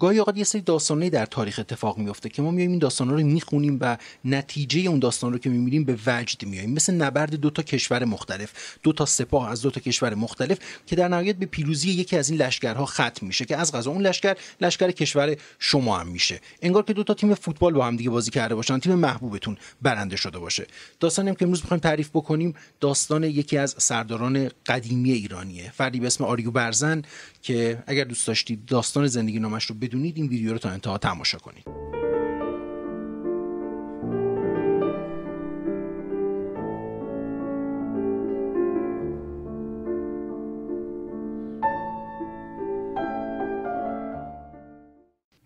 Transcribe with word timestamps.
گاهی 0.00 0.18
اوقات 0.18 0.36
یه 0.36 0.44
سری 0.44 0.60
داستانی 0.60 1.10
در 1.10 1.26
تاریخ 1.26 1.58
اتفاق 1.58 1.98
میفته 1.98 2.28
که 2.28 2.42
ما 2.42 2.50
میایم 2.50 2.70
این 2.70 2.78
داستانا 2.78 3.12
رو 3.12 3.20
می‌خونیم 3.20 3.78
و 3.80 3.96
نتیجه 4.24 4.80
اون 4.80 4.98
داستان 4.98 5.32
رو 5.32 5.38
که 5.38 5.50
می‌بینیم 5.50 5.84
به 5.84 5.98
وجد 6.06 6.46
میایم 6.46 6.70
مثل 6.70 6.94
نبرد 6.94 7.34
دو 7.34 7.50
تا 7.50 7.62
کشور 7.62 8.04
مختلف 8.04 8.52
دو 8.82 8.92
تا 8.92 9.06
سپاه 9.06 9.50
از 9.50 9.62
دو 9.62 9.70
تا 9.70 9.80
کشور 9.80 10.14
مختلف 10.14 10.58
که 10.86 10.96
در 10.96 11.08
نهایت 11.08 11.36
به 11.36 11.46
پیروزی 11.46 11.90
یکی 11.90 12.16
از 12.16 12.30
این 12.30 12.40
لشکرها 12.40 12.86
ختم 12.86 13.26
میشه 13.26 13.44
که 13.44 13.56
از 13.56 13.72
غذا. 13.72 13.90
اون 13.90 14.02
لشکر 14.02 14.36
لشکر 14.60 14.90
کشور 14.90 15.36
شما 15.58 15.98
هم 15.98 16.08
میشه. 16.08 16.40
انگار 16.62 16.82
که 16.82 16.92
دو 16.92 17.04
تا 17.04 17.14
تیم 17.14 17.34
فوتبال 17.34 17.72
با 17.72 17.86
هم 17.86 17.96
دیگه 17.96 18.10
بازی 18.10 18.30
کرده 18.30 18.54
باشن 18.54 18.78
تیم 18.78 18.94
محبوبتون 18.94 19.56
برنده 19.82 20.16
شده 20.16 20.38
باشه. 20.38 20.66
داستانی 21.00 21.34
که 21.34 21.44
امروز 21.44 21.60
می‌خوایم 21.60 21.80
تعریف 21.80 22.08
بکنیم 22.08 22.54
داستان 22.80 23.24
یکی 23.24 23.58
از 23.58 23.74
سرداران 23.78 24.50
قدیمی 24.66 25.12
ایرانیه. 25.12 25.70
فردی 25.70 26.00
به 26.00 26.06
اسم 26.06 26.24
آریو 26.24 26.50
برزن 26.50 27.02
که 27.42 27.82
اگر 27.86 28.04
دوست 28.04 28.26
داشتید 28.26 28.64
داستان 28.66 29.06
زندگی 29.06 29.38
نامش 29.38 29.64
رو 29.64 29.74
بدونید 29.86 30.16
این 30.16 30.26
ویدیو 30.26 30.52
رو 30.52 30.58
تا 30.58 30.70
انتها 30.70 30.98
تماشا 30.98 31.38
کنید. 31.38 31.64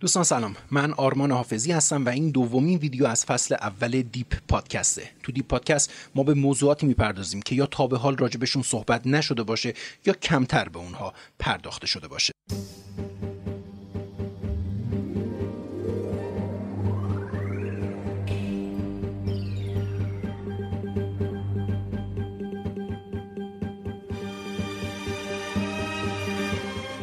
دوستان 0.01 0.25
سلام. 0.25 0.57
من 0.71 0.93
آرمان 0.93 1.33
حافظی 1.33 1.73
هستم 1.73 2.07
و 2.07 2.09
این 2.09 2.31
دومین 2.31 2.79
ویدیو 2.79 3.07
از 3.07 3.25
فصل 3.25 3.55
اول 3.55 4.03
Deep 4.03 4.35
پادکسته. 4.49 5.11
تو 5.23 5.33
Deep 5.33 5.47
پادکست 5.47 5.93
ما 6.15 6.23
به 6.23 6.35
موضوعاتی 6.35 6.87
می‌پردازیم 6.87 7.43
که 7.43 7.55
یا 7.55 7.67
تا 7.67 7.87
به 7.87 7.99
حال 7.99 8.17
راجبشون 8.17 8.63
صحبت 8.63 9.07
نشده 9.07 9.43
باشه 9.43 9.75
یا 10.07 10.13
کمتر 10.13 10.69
به 10.69 10.79
اونها 10.79 11.15
پرداخته 11.39 11.87
شده 11.87 12.09
باشه. 12.09 12.33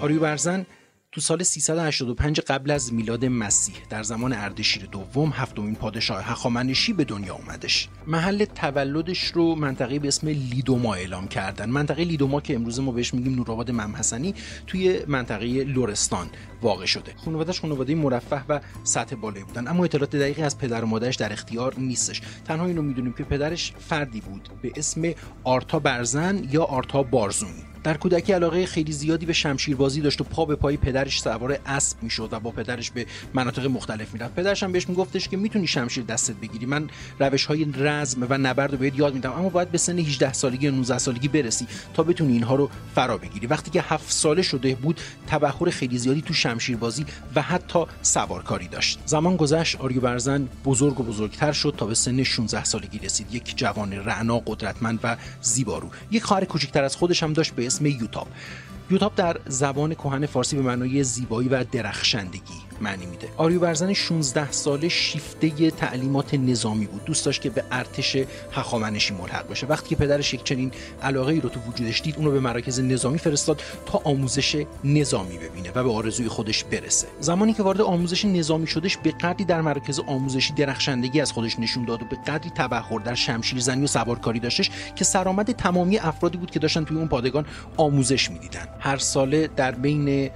آریو 0.07 0.19
برزن 0.19 0.65
تو 1.11 1.21
سال 1.21 1.43
385 1.43 2.39
قبل 2.39 2.71
از 2.71 2.93
میلاد 2.93 3.25
مسیح 3.25 3.75
در 3.89 4.03
زمان 4.03 4.33
اردشیر 4.33 4.85
دوم 4.85 5.29
هفتمین 5.29 5.75
پادشاه 5.75 6.23
هخامنشی 6.23 6.93
به 6.93 7.03
دنیا 7.03 7.35
اومدش. 7.35 7.89
محل 8.07 8.45
تولدش 8.45 9.23
رو 9.23 9.55
منطقه 9.55 9.99
به 9.99 10.07
اسم 10.07 10.27
لیدوما 10.27 10.93
اعلام 10.93 11.27
کردن. 11.27 11.69
منطقه 11.69 12.03
لیدوما 12.03 12.41
که 12.41 12.55
امروز 12.55 12.79
ما 12.79 12.91
بهش 12.91 13.13
میگیم 13.13 13.35
نورآباد 13.35 13.71
ممحسنی 13.71 14.35
توی 14.67 14.99
منطقه 15.07 15.45
لورستان 15.45 16.27
واقع 16.61 16.85
شده. 16.85 17.13
خانوادهش 17.17 17.59
خانواده 17.59 17.95
مرفه 17.95 18.43
و 18.49 18.59
سطح 18.83 19.15
بالایی 19.15 19.43
بودن 19.43 19.67
اما 19.67 19.85
اطلاعات 19.85 20.15
دقیقی 20.15 20.41
از 20.41 20.57
پدر 20.57 20.83
و 20.83 20.87
مادرش 20.87 21.15
در 21.15 21.33
اختیار 21.33 21.73
نیستش. 21.77 22.21
تنها 22.45 22.65
اینو 22.65 22.81
می‌دونیم 22.81 23.13
که 23.13 23.23
پدرش 23.23 23.73
فردی 23.79 24.21
بود 24.21 24.49
به 24.61 24.71
اسم 24.75 25.11
آرتا 25.43 25.79
برزن 25.79 26.47
یا 26.51 26.63
آرتا 26.63 27.03
بارزونی. 27.03 27.63
در 27.83 27.97
کودکی 27.97 28.33
علاقه 28.33 28.65
خیلی 28.65 28.91
زیادی 28.91 29.25
به 29.25 29.33
شمشیربازی 29.33 30.01
داشت 30.01 30.21
و 30.21 30.23
پا 30.23 30.45
به 30.45 30.55
پای 30.55 30.77
پدرش 30.77 31.21
سوار 31.21 31.59
اسب 31.65 32.03
می‌شد 32.03 32.29
و 32.31 32.39
با 32.39 32.51
پدرش 32.51 32.91
به 32.91 33.05
مناطق 33.33 33.65
مختلف 33.65 34.13
می‌رفت. 34.13 34.35
پدرش 34.35 34.63
هم 34.63 34.71
بهش 34.71 34.89
میگفتش 34.89 35.27
که 35.27 35.37
می‌تونی 35.37 35.67
شمشیر 35.67 36.03
دستت 36.03 36.35
بگیری. 36.35 36.65
من 36.65 36.89
روش 37.19 37.45
های 37.45 37.65
رزم 37.75 38.27
و 38.29 38.37
نبرد 38.37 38.71
رو 38.71 38.77
بهت 38.77 38.99
یاد 38.99 39.13
میدم 39.13 39.31
اما 39.31 39.49
باید 39.49 39.71
به 39.71 39.77
سن 39.77 39.99
18 39.99 40.33
سالگی 40.33 40.65
یا 40.65 40.71
19 40.71 40.97
سالگی 40.97 41.27
برسی 41.27 41.67
تا 41.93 42.03
بتونی 42.03 42.33
اینها 42.33 42.55
رو 42.55 42.69
فرا 42.95 43.17
بگیری. 43.17 43.47
وقتی 43.47 43.71
که 43.71 43.81
7 43.81 44.11
ساله 44.11 44.41
شده 44.41 44.75
بود 44.75 45.01
تبخور 45.27 45.69
خیلی 45.69 45.97
زیادی 45.97 46.21
تو 46.21 46.33
شمشیربازی 46.33 47.05
و 47.35 47.41
حتی 47.41 47.85
سوارکاری 48.01 48.67
داشت. 48.67 48.99
زمان 49.05 49.35
گذشت 49.35 49.75
آریو 49.81 50.01
برزن 50.01 50.47
بزرگ 50.65 50.99
و 50.99 51.03
بزرگتر 51.03 51.51
شد 51.51 51.73
تا 51.77 51.85
به 51.85 51.95
سن 51.95 52.23
16 52.23 52.63
سالگی 52.63 52.99
رسید. 52.99 53.35
یک 53.35 53.57
جوان 53.57 53.93
رعنا 53.93 54.39
قدرتمند 54.39 54.99
و 55.03 55.17
زیبارو. 55.41 55.89
یک 56.11 56.23
خواهر 56.23 56.45
کوچکتر 56.45 56.83
از 56.83 56.95
خودش 56.95 57.23
هم 57.23 57.33
داشت 57.33 57.53
به 57.53 57.65
اسم 57.67 57.85
یوتاب 57.85 58.27
یوتاب 58.91 59.15
در 59.15 59.39
زبان 59.47 59.93
کهن 59.93 60.25
فارسی 60.25 60.55
به 60.55 60.61
معنای 60.61 61.03
زیبایی 61.03 61.49
و 61.49 61.63
درخشندگی. 61.71 62.61
معنی 62.81 63.05
میده. 63.05 63.27
آریو 63.37 63.59
برزن 63.59 63.93
16 63.93 64.51
ساله 64.51 64.89
شیفته 64.89 65.71
تعلیمات 65.71 66.33
نظامی 66.33 66.85
بود. 66.85 67.05
دوست 67.05 67.25
داشت 67.25 67.41
که 67.41 67.49
به 67.49 67.63
ارتش 67.71 68.17
هخامنشی 68.51 69.13
ملحق 69.13 69.49
بشه 69.49 69.67
وقتی 69.67 69.89
که 69.89 69.95
پدرش 69.95 70.33
یک 70.33 70.43
چنین 70.43 70.71
علاقه 71.01 71.33
ای 71.33 71.41
رو 71.41 71.49
تو 71.49 71.59
وجودش 71.59 72.01
دید 72.01 72.15
اونو 72.17 72.31
به 72.31 72.39
مراکز 72.39 72.79
نظامی 72.79 73.17
فرستاد 73.17 73.61
تا 73.85 74.01
آموزش 74.03 74.65
نظامی 74.83 75.37
ببینه 75.37 75.71
و 75.75 75.83
به 75.83 75.91
آرزوی 75.91 76.27
خودش 76.27 76.63
برسه. 76.63 77.07
زمانی 77.19 77.53
که 77.53 77.63
وارد 77.63 77.81
آموزش 77.81 78.25
نظامی 78.25 78.67
شدش 78.67 78.97
به 78.97 79.11
قدری 79.11 79.45
در 79.45 79.61
مراکز 79.61 79.99
آموزشی 79.99 80.53
درخشندگی 80.53 81.21
از 81.21 81.31
خودش 81.31 81.59
نشون 81.59 81.85
داد 81.85 82.01
و 82.01 82.05
به 82.05 82.17
قدری 82.27 82.49
تبحر 82.49 82.99
در 82.99 83.15
شمشیرزنی 83.15 83.83
و 83.83 83.87
سوارکاری 83.87 84.39
داشتش 84.39 84.71
که 84.95 85.03
سرآمد 85.03 85.51
تمامی 85.51 85.97
افرادی 85.97 86.37
بود 86.37 86.51
که 86.51 86.59
داشتن 86.59 86.85
توی 86.85 86.97
اون 86.97 87.07
پادگان 87.07 87.45
آموزش 87.77 88.31
می‌دیدن. 88.31 88.67
هر 88.79 88.97
ساله 88.97 89.47
در 89.55 89.71
بین 89.71 90.29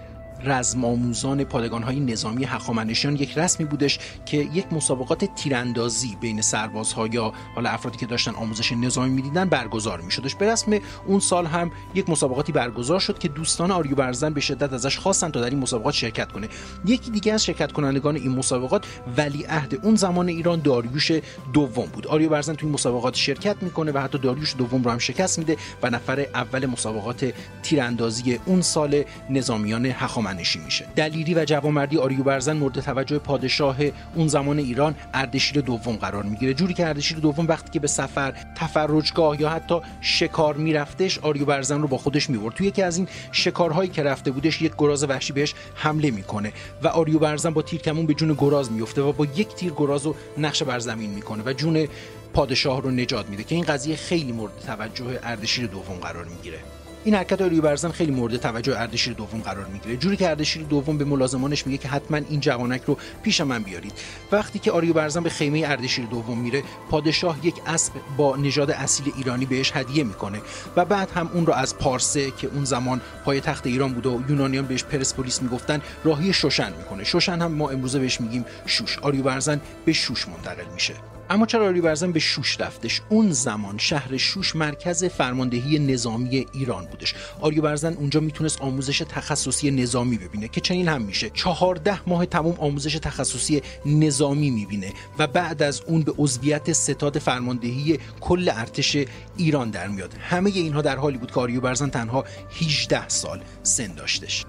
رزم 0.45 0.85
آموزان 0.85 1.43
پادگان 1.43 1.83
های 1.83 1.99
نظامی 1.99 2.43
هخامنشیان 2.43 3.15
یک 3.15 3.37
رسمی 3.37 3.65
بودش 3.65 3.99
که 4.25 4.37
یک 4.37 4.73
مسابقات 4.73 5.25
تیراندازی 5.35 6.17
بین 6.21 6.41
سربازها 6.41 7.07
یا 7.07 7.33
حالا 7.55 7.69
افرادی 7.69 7.97
که 7.97 8.05
داشتن 8.05 8.31
آموزش 8.31 8.71
نظامی 8.71 9.09
می‌دیدن 9.09 9.49
برگزار 9.49 10.01
میشدش. 10.01 10.35
به 10.35 10.51
رسم 10.51 10.79
اون 11.07 11.19
سال 11.19 11.45
هم 11.45 11.71
یک 11.95 12.09
مسابقاتی 12.09 12.51
برگزار 12.51 12.99
شد 12.99 13.19
که 13.19 13.27
دوستان 13.27 13.71
آریو 13.71 13.95
برزن 13.95 14.33
به 14.33 14.41
شدت 14.41 14.73
ازش 14.73 14.97
خواستن 14.97 15.29
تا 15.29 15.41
در 15.41 15.49
این 15.49 15.59
مسابقات 15.59 15.93
شرکت 15.93 16.31
کنه. 16.31 16.47
یکی 16.85 17.11
دیگه 17.11 17.33
از 17.33 17.45
شرکت 17.45 17.71
کنندگان 17.71 18.15
این 18.15 18.31
مسابقات 18.31 18.85
ولیعهد 19.17 19.79
اون 19.83 19.95
زمان 19.95 20.27
ایران 20.27 20.59
داریوش 20.59 21.11
دوم 21.53 21.85
بود. 21.85 22.07
آریو 22.07 22.29
برزن 22.29 22.53
توی 22.53 22.69
مسابقات 22.69 23.15
شرکت 23.15 23.63
می‌کنه 23.63 23.91
و 23.91 23.97
حتی 23.97 24.17
داریوش 24.17 24.55
دوم 24.57 24.83
رو 24.83 24.91
هم 24.91 24.97
شکست 24.97 25.39
میده 25.39 25.57
و 25.83 25.89
نفر 25.89 26.25
اول 26.35 26.65
مسابقات 26.65 27.33
تیراندازی 27.63 28.39
اون 28.45 28.61
سال 28.61 29.03
نظامیان 29.29 29.85
هخامنشیان. 29.85 30.30
هخامنشی 30.31 30.59
میشه. 30.59 30.85
دلیری 30.95 31.33
و 31.33 31.45
جوانمردی 31.45 31.97
آریو 31.97 32.23
برزن 32.23 32.57
مورد 32.57 32.79
توجه 32.79 33.19
پادشاه 33.19 33.77
اون 34.15 34.27
زمان 34.27 34.59
ایران 34.59 34.95
اردشیر 35.13 35.61
دوم 35.61 35.95
قرار 35.95 36.23
می‌گیره. 36.23 36.53
جوری 36.53 36.73
که 36.73 36.87
اردشیر 36.87 37.17
دوم 37.17 37.47
وقتی 37.47 37.69
که 37.69 37.79
به 37.79 37.87
سفر 37.87 38.33
تفرجگاه 38.55 39.41
یا 39.41 39.49
حتی 39.49 39.79
شکار 40.01 40.55
میرفتش 40.55 41.19
آریو 41.19 41.45
برزن 41.45 41.81
رو 41.81 41.87
با 41.87 41.97
خودش 41.97 42.29
می‌برد. 42.29 42.53
توی 42.55 42.67
یکی 42.67 42.81
از 42.81 42.97
این 42.97 43.07
شکارهایی 43.31 43.89
که 43.89 44.03
رفته 44.03 44.31
بودش 44.31 44.61
یک 44.61 44.71
گراز 44.77 45.03
وحشی 45.03 45.33
بهش 45.33 45.53
حمله 45.75 46.11
می‌کنه 46.11 46.53
و 46.83 46.87
آریو 46.87 47.19
برزن 47.19 47.49
با 47.49 47.61
تیرکمون 47.61 48.05
به 48.05 48.13
جون 48.13 48.33
گراز 48.33 48.71
میفته 48.71 49.01
و 49.01 49.11
با 49.11 49.25
یک 49.25 49.55
تیر 49.55 49.73
گراز 49.77 50.05
رو 50.05 50.15
نقش 50.37 50.63
بر 50.63 50.79
زمین 50.79 51.09
می‌کنه 51.09 51.43
و 51.45 51.53
جون 51.53 51.87
پادشاه 52.33 52.81
رو 52.81 52.91
نجات 52.91 53.29
میده 53.29 53.43
که 53.43 53.55
این 53.55 53.63
قضیه 53.63 53.95
خیلی 53.95 54.31
مورد 54.31 54.53
توجه 54.67 55.19
اردشیر 55.23 55.67
دوم 55.67 55.95
قرار 55.95 56.25
می‌گیره. 56.25 56.59
این 57.03 57.15
حرکت 57.15 57.41
آریو 57.41 57.61
برزن 57.61 57.91
خیلی 57.91 58.11
مورد 58.11 58.37
توجه 58.37 58.79
اردشیر 58.79 59.13
دوم 59.13 59.41
قرار 59.41 59.65
می‌گیره. 59.65 59.97
جوری 59.97 60.17
که 60.17 60.29
اردشیر 60.29 60.63
دوم 60.63 60.97
به 60.97 61.05
ملازمانش 61.05 61.67
میگه 61.67 61.77
که 61.77 61.87
حتما 61.87 62.17
این 62.17 62.39
جوانک 62.39 62.81
رو 62.83 62.97
پیش 63.23 63.41
من 63.41 63.63
بیارید. 63.63 63.93
وقتی 64.31 64.59
که 64.59 64.71
آریو 64.71 64.93
برزن 64.93 65.23
به 65.23 65.29
خیمه 65.29 65.63
اردشیر 65.65 66.05
دوم 66.05 66.37
میره 66.37 66.63
پادشاه 66.89 67.45
یک 67.45 67.55
اسب 67.67 67.93
با 68.17 68.35
نژاد 68.35 68.71
اصیل 68.71 69.11
ایرانی 69.17 69.45
بهش 69.45 69.71
هدیه 69.75 70.03
می‌کنه 70.03 70.41
و 70.75 70.85
بعد 70.85 71.11
هم 71.11 71.29
اون 71.33 71.45
رو 71.45 71.53
از 71.53 71.77
پارسه 71.77 72.31
که 72.31 72.47
اون 72.47 72.65
زمان 72.65 73.01
پایتخت 73.25 73.67
ایران 73.67 73.93
بوده 73.93 74.09
و 74.09 74.21
یونانیان 74.29 74.65
بهش 74.65 74.83
پرسپولیس 74.83 75.41
می‌گفتن 75.41 75.81
راهی 76.03 76.33
شوشن 76.33 76.73
می‌کنه. 76.77 77.03
شوشن 77.03 77.41
هم 77.41 77.51
ما 77.51 77.69
امروزه 77.69 77.99
بهش 77.99 78.21
میگیم 78.21 78.45
شوش. 78.65 78.99
آریو 78.99 79.23
برزن 79.23 79.61
به 79.85 79.93
شوش 79.93 80.27
منتقل 80.27 80.73
میشه. 80.73 80.93
اما 81.31 81.45
چرا 81.45 81.67
آریو 81.67 81.83
برزن 81.83 82.11
به 82.11 82.19
شوش 82.19 82.61
رفتش؟ 82.61 83.01
اون 83.09 83.31
زمان 83.31 83.77
شهر 83.77 84.17
شوش 84.17 84.55
مرکز 84.55 85.03
فرماندهی 85.05 85.79
نظامی 85.79 86.45
ایران 86.53 86.85
بودش. 86.85 87.15
آریو 87.41 87.61
برزن 87.61 87.93
اونجا 87.93 88.19
می‌تونست 88.19 88.61
آموزش 88.61 88.97
تخصصی 88.97 89.71
نظامی 89.71 90.17
ببینه 90.17 90.47
که 90.47 90.61
چنین 90.61 90.87
هم 90.87 91.01
میشه. 91.01 91.29
چهارده 91.29 92.09
ماه 92.09 92.25
تموم 92.25 92.55
آموزش 92.59 92.93
تخصصی 92.93 93.61
نظامی 93.85 94.49
می‌بینه 94.49 94.93
و 95.19 95.27
بعد 95.27 95.63
از 95.63 95.81
اون 95.81 96.01
به 96.01 96.13
عضویت 96.17 96.73
ستاد 96.73 97.19
فرماندهی 97.19 97.99
کل 98.21 98.49
ارتش 98.53 98.97
ایران 99.37 99.69
در 99.69 99.87
میاد. 99.87 100.13
همه 100.19 100.49
اینها 100.49 100.81
در 100.81 100.95
حالی 100.95 101.17
بود 101.17 101.31
که 101.31 101.39
آریو 101.39 101.61
برزن 101.61 101.89
تنها 101.89 102.25
18 102.61 103.09
سال 103.09 103.41
سن 103.63 103.95
داشتش. 103.95 104.45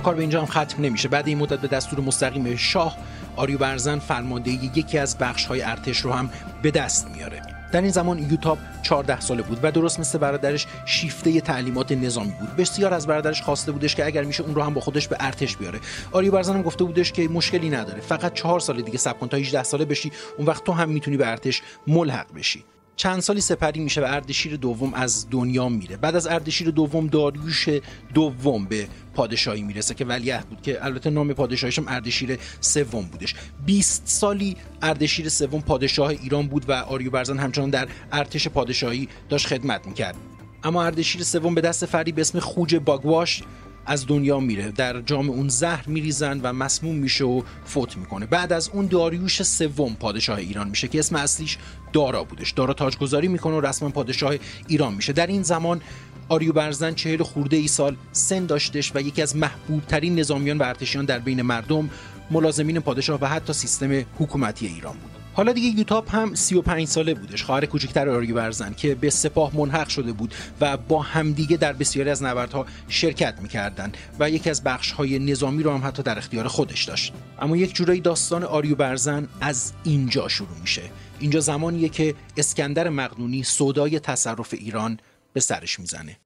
کار 0.00 0.14
به 0.14 0.20
اینجا 0.20 0.40
هم 0.40 0.46
ختم 0.46 0.82
نمیشه. 0.82 1.08
بعد 1.08 1.28
این 1.28 1.38
مدت 1.38 1.58
به 1.58 1.68
دستور 1.68 2.00
مستقیم 2.00 2.56
شاه 2.56 2.96
آریو 3.36 3.58
برزن 3.58 3.98
فرماندهی 3.98 4.70
یکی 4.74 4.98
از 4.98 5.18
بخش 5.18 5.46
های 5.46 5.62
ارتش 5.62 5.98
رو 5.98 6.12
هم 6.12 6.30
به 6.62 6.70
دست 6.70 7.08
میاره. 7.16 7.42
در 7.72 7.80
این 7.80 7.90
زمان 7.90 8.18
یوتاب 8.18 8.58
14 8.82 9.20
ساله 9.20 9.42
بود 9.42 9.58
و 9.62 9.72
درست 9.72 10.00
مثل 10.00 10.18
برادرش 10.18 10.66
شیفته 10.84 11.40
تعلیمات 11.40 11.92
نظامی 11.92 12.32
بود. 12.40 12.56
بسیار 12.56 12.94
از 12.94 13.06
برادرش 13.06 13.42
خواسته 13.42 13.72
بودش 13.72 13.94
که 13.94 14.06
اگر 14.06 14.24
میشه 14.24 14.42
اون 14.42 14.54
رو 14.54 14.62
هم 14.62 14.74
با 14.74 14.80
خودش 14.80 15.08
به 15.08 15.16
ارتش 15.20 15.56
بیاره. 15.56 15.80
آریو 16.12 16.32
برزن 16.32 16.54
هم 16.54 16.62
گفته 16.62 16.84
بودش 16.84 17.12
که 17.12 17.28
مشکلی 17.28 17.70
نداره. 17.70 18.00
فقط 18.00 18.34
چهار 18.34 18.60
سال 18.60 18.82
دیگه 18.82 18.98
صبر 18.98 19.18
کن 19.18 19.28
تا 19.28 19.36
18 19.36 19.62
ساله 19.62 19.84
بشی 19.84 20.12
اون 20.38 20.46
وقت 20.46 20.64
تو 20.64 20.72
هم 20.72 20.88
می‌تونی 20.88 21.16
به 21.16 21.28
ارتش 21.28 21.62
ملحق 21.86 22.34
بشی. 22.34 22.64
چند 23.00 23.20
سالی 23.20 23.40
سپری 23.40 23.80
میشه 23.80 24.00
و 24.00 24.04
اردشیر 24.04 24.56
دوم 24.56 24.94
از 24.94 25.26
دنیا 25.30 25.68
میره. 25.68 25.96
بعد 25.96 26.16
از 26.16 26.26
اردشیر 26.26 26.70
دوم 26.70 27.06
داریوش 27.06 27.68
دوم 28.14 28.64
به 28.64 28.88
پادشاهی 29.14 29.62
می‌رسه 29.62 29.94
که 29.94 30.04
ولیعهد 30.04 30.46
بود 30.48 30.62
که 30.62 30.84
البته 30.84 31.10
نام 31.10 31.32
پادشاهیش 31.32 31.78
هم 31.78 31.84
اردشیر 31.88 32.38
سوم 32.60 33.02
بودش. 33.02 33.34
20 33.66 34.02
سالی 34.04 34.56
اردشیر 34.82 35.28
سوم 35.28 35.60
پادشاه 35.60 36.08
ایران 36.08 36.48
بود 36.48 36.68
و 36.68 36.72
آریو 36.72 37.10
برزن 37.10 37.38
همچنان 37.38 37.70
در 37.70 37.88
ارتش 38.12 38.48
پادشاهی 38.48 39.08
داشت 39.28 39.46
خدمت 39.46 39.86
می‌کرد. 39.86 40.16
اما 40.62 40.84
اردشیر 40.84 41.22
سوم 41.22 41.54
به 41.54 41.60
دست 41.60 41.86
فری 41.86 42.12
به 42.12 42.20
اسم 42.20 42.38
خوج 42.38 42.76
باگواش 42.76 43.42
از 43.86 44.06
دنیا 44.06 44.40
میره. 44.40 44.70
در 44.70 45.00
جام 45.00 45.30
اون 45.30 45.48
زهر 45.48 45.88
میریزن 45.88 46.40
و 46.40 46.52
مسموم 46.52 46.96
میشه 46.96 47.24
و 47.24 47.42
فوت 47.64 47.96
می‌کنه. 47.96 48.26
بعد 48.26 48.52
از 48.52 48.68
اون 48.68 48.86
داریوش 48.86 49.42
سوم 49.42 49.94
پادشاه 49.94 50.38
ایران 50.38 50.68
میشه 50.68 50.88
که 50.88 50.98
اسم 50.98 51.16
اصلیش 51.16 51.58
دارا 51.92 52.24
بودش. 52.24 52.50
دارا 52.50 52.74
تاجگذاری 52.74 53.28
می‌کنه 53.28 53.54
و 53.54 53.60
رسما 53.60 53.88
پادشاه 53.88 54.34
ایران 54.68 54.94
میشه. 54.94 55.12
در 55.12 55.26
این 55.26 55.42
زمان 55.42 55.80
آریو 56.28 56.52
برزن 56.52 56.94
چهل 56.94 57.22
خورده 57.22 57.56
ای 57.56 57.68
سال 57.68 57.96
سن 58.12 58.46
داشتش 58.46 58.92
و 58.94 59.00
یکی 59.00 59.22
از 59.22 59.36
محبوب 59.36 59.86
ترین 59.86 60.18
نظامیان 60.18 60.58
و 60.58 60.62
ارتشیان 60.62 61.04
در 61.04 61.18
بین 61.18 61.42
مردم 61.42 61.90
ملازمین 62.30 62.80
پادشاه 62.80 63.18
و 63.20 63.26
حتی 63.26 63.52
سیستم 63.52 64.04
حکومتی 64.18 64.66
ایران 64.66 64.92
بود. 64.92 65.19
حالا 65.40 65.52
دیگه 65.52 65.78
یوتاپ 65.78 66.14
هم 66.14 66.34
35 66.34 66.86
ساله 66.88 67.14
بودش. 67.14 67.42
خواهر 67.42 67.66
کوچکتر 67.66 68.08
آریو 68.08 68.34
برزن 68.34 68.74
که 68.74 68.94
به 68.94 69.10
سپاه 69.10 69.56
منحق 69.56 69.88
شده 69.88 70.12
بود 70.12 70.34
و 70.60 70.76
با 70.76 71.02
همدیگه 71.02 71.56
در 71.56 71.72
بسیاری 71.72 72.10
از 72.10 72.22
نبردها 72.22 72.66
شرکت 72.88 73.34
می‌کردند 73.42 73.96
و 74.18 74.30
یکی 74.30 74.50
از 74.50 74.64
بخش 74.64 74.92
های 74.92 75.18
نظامی 75.18 75.62
رو 75.62 75.70
هم 75.70 75.86
حتی 75.86 76.02
در 76.02 76.18
اختیار 76.18 76.48
خودش 76.48 76.84
داشت. 76.84 77.12
اما 77.38 77.56
یک 77.56 77.74
جورایی 77.74 78.00
داستان 78.00 78.44
آریو 78.44 78.76
برزن 78.76 79.28
از 79.40 79.72
اینجا 79.84 80.28
شروع 80.28 80.58
میشه. 80.60 80.82
اینجا 81.20 81.40
زمانیه 81.40 81.88
که 81.88 82.14
اسکندر 82.36 82.88
مقدونی 82.88 83.42
سودای 83.42 84.00
تصرف 84.00 84.54
ایران 84.54 84.98
به 85.32 85.40
سرش 85.40 85.80
می‌زنه. 85.80 86.16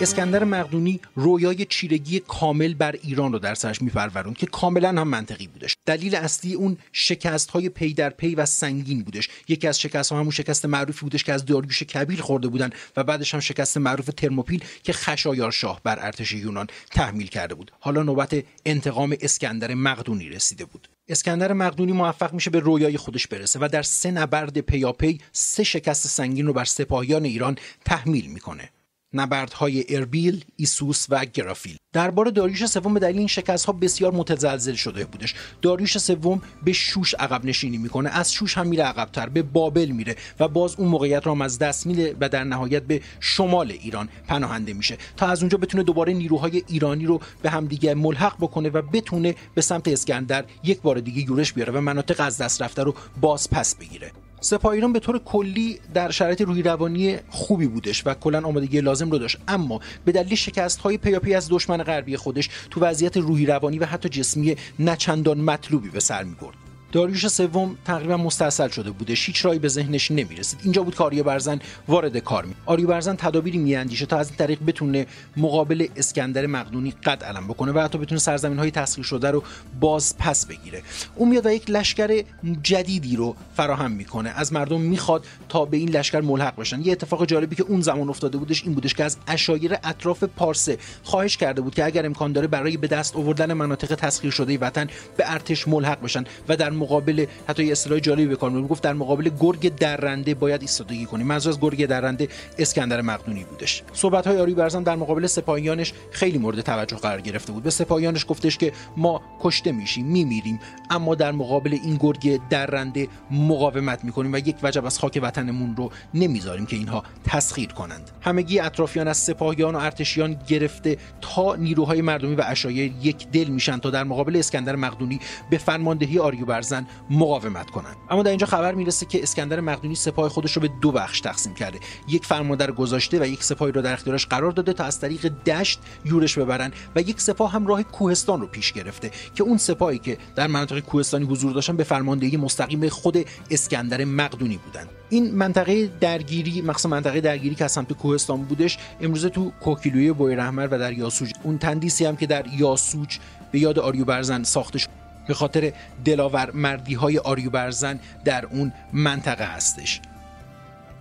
اسکندر 0.00 0.44
مقدونی 0.44 1.00
رویای 1.14 1.64
چیرگی 1.64 2.20
کامل 2.20 2.74
بر 2.74 2.94
ایران 3.02 3.32
رو 3.32 3.38
در 3.38 3.54
سرش 3.54 3.82
میپروروند 3.82 4.36
که 4.36 4.46
کاملا 4.46 4.88
هم 4.88 5.08
منطقی 5.08 5.46
بودش. 5.46 5.76
دلیل 5.86 6.14
اصلی 6.14 6.54
اون 6.54 6.76
شکست 6.92 7.50
های 7.50 7.68
پی 7.68 7.94
در 7.94 8.10
پی 8.10 8.34
و 8.34 8.46
سنگین 8.46 9.02
بودش. 9.02 9.28
یکی 9.48 9.68
از 9.68 9.80
شکست 9.80 10.12
ها 10.12 10.18
همون 10.18 10.30
شکست 10.30 10.66
معروفی 10.66 11.00
بودش 11.00 11.24
که 11.24 11.32
از 11.32 11.44
داریوش 11.44 11.82
کبیر 11.82 12.20
خورده 12.20 12.48
بودن 12.48 12.70
و 12.96 13.04
بعدش 13.04 13.34
هم 13.34 13.40
شکست 13.40 13.76
معروف 13.76 14.06
ترموپیل 14.06 14.64
که 14.82 14.92
خشایار 14.92 15.50
شاه 15.50 15.80
بر 15.84 15.98
ارتش 16.00 16.32
یونان 16.32 16.66
تحمیل 16.90 17.26
کرده 17.26 17.54
بود. 17.54 17.72
حالا 17.80 18.02
نوبت 18.02 18.44
انتقام 18.66 19.16
اسکندر 19.20 19.74
مقدونی 19.74 20.28
رسیده 20.28 20.64
بود. 20.64 20.88
اسکندر 21.08 21.52
مقدونی 21.52 21.92
موفق 21.92 22.32
میشه 22.32 22.50
به 22.50 22.60
رویای 22.60 22.96
خودش 22.96 23.26
برسه 23.26 23.58
و 23.62 23.68
در 23.72 23.82
سه 23.82 24.10
نبرد 24.10 24.58
پیاپی 24.58 25.20
سه 25.32 25.64
شکست 25.64 26.06
سنگین 26.06 26.46
رو 26.46 26.52
بر 26.52 26.64
سپاهیان 26.64 27.24
ایران 27.24 27.56
تحمیل 27.84 28.26
می‌کنه. 28.26 28.70
نبردهای 29.14 29.96
اربیل، 29.96 30.44
ایسوس 30.56 31.06
و 31.08 31.24
گرافیل. 31.24 31.76
درباره 31.92 32.30
داریوش 32.30 32.66
سوم 32.66 32.94
به 32.94 33.00
دلیل 33.00 33.18
این 33.18 33.26
شکست 33.26 33.64
ها 33.64 33.72
بسیار 33.72 34.12
متزلزل 34.12 34.74
شده 34.74 35.04
بودش. 35.04 35.34
داریوش 35.62 35.98
سوم 35.98 36.42
به 36.64 36.72
شوش 36.72 37.14
عقب 37.14 37.44
نشینی 37.44 37.78
می‌کنه. 37.78 38.10
از 38.10 38.32
شوش 38.32 38.58
هم 38.58 38.66
میره 38.66 38.84
عقبتر 38.84 39.28
به 39.28 39.42
بابل 39.42 39.88
میره 39.88 40.16
و 40.40 40.48
باز 40.48 40.74
اون 40.76 40.88
موقعیت 40.88 41.26
را 41.26 41.36
از 41.44 41.58
دست 41.58 41.86
میده 41.86 42.16
و 42.20 42.28
در 42.28 42.44
نهایت 42.44 42.82
به 42.82 43.00
شمال 43.20 43.70
ایران 43.70 44.08
پناهنده 44.28 44.72
میشه. 44.72 44.98
تا 45.16 45.26
از 45.26 45.40
اونجا 45.40 45.58
بتونه 45.58 45.82
دوباره 45.82 46.12
نیروهای 46.12 46.62
ایرانی 46.68 47.06
رو 47.06 47.20
به 47.42 47.50
همدیگه 47.50 47.94
ملحق 47.94 48.36
بکنه 48.40 48.68
و 48.68 48.82
بتونه 48.82 49.34
به 49.54 49.60
سمت 49.60 49.88
اسکندر 49.88 50.44
یک 50.64 50.80
بار 50.80 51.00
دیگه 51.00 51.22
یورش 51.22 51.52
بیاره 51.52 51.72
و 51.72 51.80
مناطق 51.80 52.20
از 52.20 52.38
دست 52.38 52.62
رفته 52.62 52.82
رو 52.82 52.94
باز 53.20 53.50
پس 53.50 53.74
بگیره. 53.74 54.23
سپاه 54.44 54.72
ایران 54.72 54.92
به 54.92 55.00
طور 55.00 55.18
کلی 55.18 55.78
در 55.94 56.10
شرایط 56.10 56.40
روی 56.40 56.62
روانی 56.62 57.16
خوبی 57.30 57.66
بودش 57.66 58.06
و 58.06 58.14
کلا 58.14 58.40
آمادگی 58.40 58.80
لازم 58.80 59.10
رو 59.10 59.18
داشت. 59.18 59.38
اما 59.48 59.80
به 60.04 60.12
دلیل 60.12 60.34
شکست 60.34 60.80
های 60.80 60.98
پیاپی 60.98 61.34
از 61.34 61.48
دشمن 61.50 61.82
غربی 61.82 62.16
خودش 62.16 62.50
تو 62.70 62.80
وضعیت 62.80 63.16
روحی 63.16 63.46
روانی 63.46 63.78
و 63.78 63.86
حتی 63.86 64.08
جسمی 64.08 64.56
نچندان 64.78 65.40
مطلوبی 65.40 65.88
به 65.88 66.00
سر 66.00 66.22
می 66.22 66.34
برد 66.40 66.63
داریوش 66.94 67.28
سوم 67.28 67.76
تقریبا 67.84 68.16
مستاصل 68.16 68.68
شده 68.68 68.90
بوده. 68.90 69.14
هیچ 69.16 69.44
رایی 69.44 69.58
به 69.58 69.68
ذهنش 69.68 70.10
نمی‌رسید. 70.10 70.60
اینجا 70.62 70.82
بود 70.82 70.94
که 70.94 71.04
آریو 71.04 71.22
برزن 71.22 71.60
وارد 71.88 72.18
کار 72.18 72.44
می 72.44 72.54
آریو 72.66 72.88
برزن 72.88 73.16
تدابیری 73.16 73.58
میاندیشه 73.58 74.06
تا 74.06 74.16
از 74.16 74.28
این 74.28 74.36
طریق 74.36 74.58
بتونه 74.66 75.06
مقابل 75.36 75.86
اسکندر 75.96 76.46
مقدونی 76.46 76.90
قد 76.90 77.24
علم 77.24 77.48
بکنه 77.48 77.72
و 77.72 77.78
حتی 77.78 77.98
بتونه 77.98 78.18
سرزمین 78.18 78.58
های 78.58 78.70
تسخیر 78.70 79.04
شده 79.04 79.30
رو 79.30 79.42
باز 79.80 80.18
پس 80.18 80.46
بگیره. 80.46 80.82
اون 81.14 81.28
میاد 81.28 81.46
و 81.46 81.52
یک 81.52 81.70
لشکر 81.70 82.22
جدیدی 82.62 83.16
رو 83.16 83.36
فراهم 83.56 83.90
می‌کنه. 83.90 84.30
از 84.30 84.52
مردم 84.52 84.80
می‌خواد 84.80 85.26
تا 85.48 85.64
به 85.64 85.76
این 85.76 85.88
لشکر 85.88 86.20
ملحق 86.20 86.56
بشن. 86.56 86.80
یه 86.80 86.92
اتفاق 86.92 87.26
جالبی 87.26 87.56
که 87.56 87.62
اون 87.62 87.80
زمان 87.80 88.08
افتاده 88.08 88.38
بودش 88.38 88.62
این 88.64 88.74
بودش 88.74 88.94
که 88.94 89.04
از 89.04 89.16
اشایر 89.28 89.74
اطراف 89.84 90.24
پارسه 90.24 90.78
خواهش 91.02 91.36
کرده 91.36 91.60
بود 91.60 91.74
که 91.74 91.84
اگر 91.84 92.06
امکان 92.06 92.32
داره 92.32 92.46
برای 92.46 92.76
به 92.76 92.86
دست 92.86 93.16
آوردن 93.16 93.52
مناطق 93.52 93.94
تسخیر 93.94 94.30
شده 94.30 94.58
وطن 94.58 94.86
به 95.16 95.32
ارتش 95.32 95.68
ملحق 95.68 96.02
بشن 96.02 96.24
و 96.48 96.56
در 96.56 96.70
مقابل 96.84 97.26
حتی 97.48 97.64
یه 97.64 97.72
اصطلاح 97.72 97.98
جالبی 97.98 98.26
به 98.26 98.36
کار 98.36 98.62
گفت 98.62 98.82
در 98.82 98.92
مقابل 98.92 99.30
گرگ 99.40 99.74
درنده 99.76 100.34
باید 100.34 100.60
ایستادگی 100.62 101.06
کنیم. 101.06 101.26
منظور 101.26 101.52
از 101.52 101.60
گرگ 101.60 101.86
درنده 101.86 102.28
اسکندر 102.58 103.00
مقدونی 103.00 103.44
بودش. 103.44 103.82
صحبت 103.92 104.26
های 104.26 104.38
آری 104.40 104.54
برزن 104.54 104.82
در 104.82 104.96
مقابل 104.96 105.26
سپاهیانش 105.26 105.92
خیلی 106.10 106.38
مورد 106.38 106.60
توجه 106.60 106.96
قرار 106.96 107.20
گرفته 107.20 107.52
بود. 107.52 107.62
به 107.62 107.70
سپاهیانش 107.70 108.24
گفتش 108.28 108.58
که 108.58 108.72
ما 108.96 109.22
کشته 109.40 109.72
میشیم 109.72 110.06
میمیریم 110.06 110.60
اما 110.90 111.14
در 111.14 111.32
مقابل 111.32 111.78
این 111.84 111.96
گرگ 112.00 112.40
درنده 112.50 113.08
مقاومت 113.30 114.04
می‌کنیم 114.04 114.32
و 114.32 114.38
یک 114.38 114.56
وجب 114.62 114.86
از 114.86 114.98
خاک 114.98 115.20
وطنمون 115.22 115.76
رو 115.76 115.90
نمی‌ذاریم 116.14 116.66
که 116.66 116.76
اینها 116.76 117.04
تسخیر 117.24 117.72
کنند. 117.72 118.10
همگی 118.20 118.60
اطرافیان 118.60 119.08
از 119.08 119.16
سپاهیان 119.16 119.74
و 119.74 119.78
ارتشیان 119.78 120.36
گرفته 120.48 120.96
تا 121.20 121.56
نیروهای 121.56 122.02
مردمی 122.02 122.34
و 122.34 122.42
اشایر 122.46 122.92
یک 123.02 123.28
دل 123.28 123.44
میشن 123.44 123.78
تا 123.78 123.90
در 123.90 124.04
مقابل 124.04 124.36
اسکندر 124.36 124.76
مقدونی 124.76 125.20
به 125.50 125.58
فرماندهی 125.58 126.18
آریو 126.18 126.44
برزن 126.64 126.86
مقاومت 127.10 127.70
کنند. 127.70 127.96
اما 128.10 128.22
در 128.22 128.30
اینجا 128.30 128.46
خبر 128.46 128.74
می‌رسه 128.74 129.06
که 129.06 129.22
اسکندر 129.22 129.60
مقدونی 129.60 129.94
سپاه 129.94 130.28
خودش 130.28 130.52
رو 130.52 130.62
به 130.62 130.68
دو 130.80 130.92
بخش 130.92 131.20
تقسیم 131.20 131.54
کرده. 131.54 131.78
یک 132.08 132.26
فرمانده 132.26 132.66
گذاشته 132.66 133.20
و 133.20 133.26
یک 133.26 133.44
سپاهی 133.44 133.72
رو 133.72 133.82
در 133.82 133.92
اختیارش 133.92 134.26
قرار 134.26 134.52
داده 134.52 134.72
تا 134.72 134.84
از 134.84 135.00
طریق 135.00 135.26
دشت 135.26 135.80
یورش 136.04 136.38
ببرن 136.38 136.72
و 136.96 137.00
یک 137.00 137.20
سپاه 137.20 137.52
هم 137.52 137.66
راه 137.66 137.82
کوهستان 137.82 138.40
رو 138.40 138.46
پیش 138.46 138.72
گرفته 138.72 139.10
که 139.34 139.42
اون 139.42 139.58
سپاهی 139.58 139.98
که 139.98 140.18
در 140.36 140.46
مناطق 140.46 140.78
کوهستانی 140.78 141.24
حضور 141.24 141.52
داشتن 141.52 141.76
به 141.76 141.84
فرماندهی 141.84 142.36
مستقیم 142.36 142.88
خود 142.88 143.16
اسکندر 143.50 144.04
مقدونی 144.04 144.56
بودند 144.56 144.88
این 145.10 145.34
منطقه 145.34 145.90
درگیری 146.00 146.62
مخصوصا 146.62 146.88
منطقه 146.88 147.20
درگیری 147.20 147.54
که 147.54 147.64
از 147.64 147.72
سمت 147.72 147.92
کوهستان 147.92 148.42
بودش 148.42 148.78
امروزه 149.00 149.28
تو 149.28 149.52
کوکیلوی 149.60 150.12
بوی 150.12 150.34
رحمر 150.34 150.68
و 150.70 150.78
در 150.78 150.92
یاسوج. 150.92 151.32
اون 151.42 151.58
تندیسی 151.58 152.04
هم 152.04 152.16
که 152.16 152.26
در 152.26 152.46
یاسوج 152.58 153.18
به 153.52 153.58
یاد 153.58 153.78
آریو 153.78 154.04
برزن 154.04 154.42
ساخته 154.42 154.78
شد 154.78 155.03
به 155.26 155.34
خاطر 155.34 155.72
دلاور 156.04 156.50
مردی 156.50 156.94
های 156.94 157.18
آریو 157.18 157.50
برزن 157.50 158.00
در 158.24 158.46
اون 158.46 158.72
منطقه 158.92 159.44
هستش. 159.44 160.00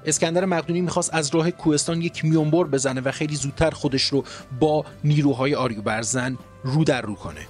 اسکندر 0.06 0.46
مقدونی 0.46 0.82
می‌خواست 0.82 1.14
از 1.14 1.36
راه 1.36 1.52
کوهستان 1.52 2.02
یک 2.02 2.26
میونبر 2.26 2.64
بزنه 2.64 3.02
و 3.02 3.12
خیلی 3.12 3.36
زودتر 3.36 3.70
خودش 3.70 4.04
رو 4.04 4.24
با 4.60 4.86
نیروهای 5.04 5.56
آریو 5.56 5.82
برزن 5.82 6.38
رو 6.64 6.84
در 6.84 7.02
رو 7.02 7.16
کنه. 7.16 7.48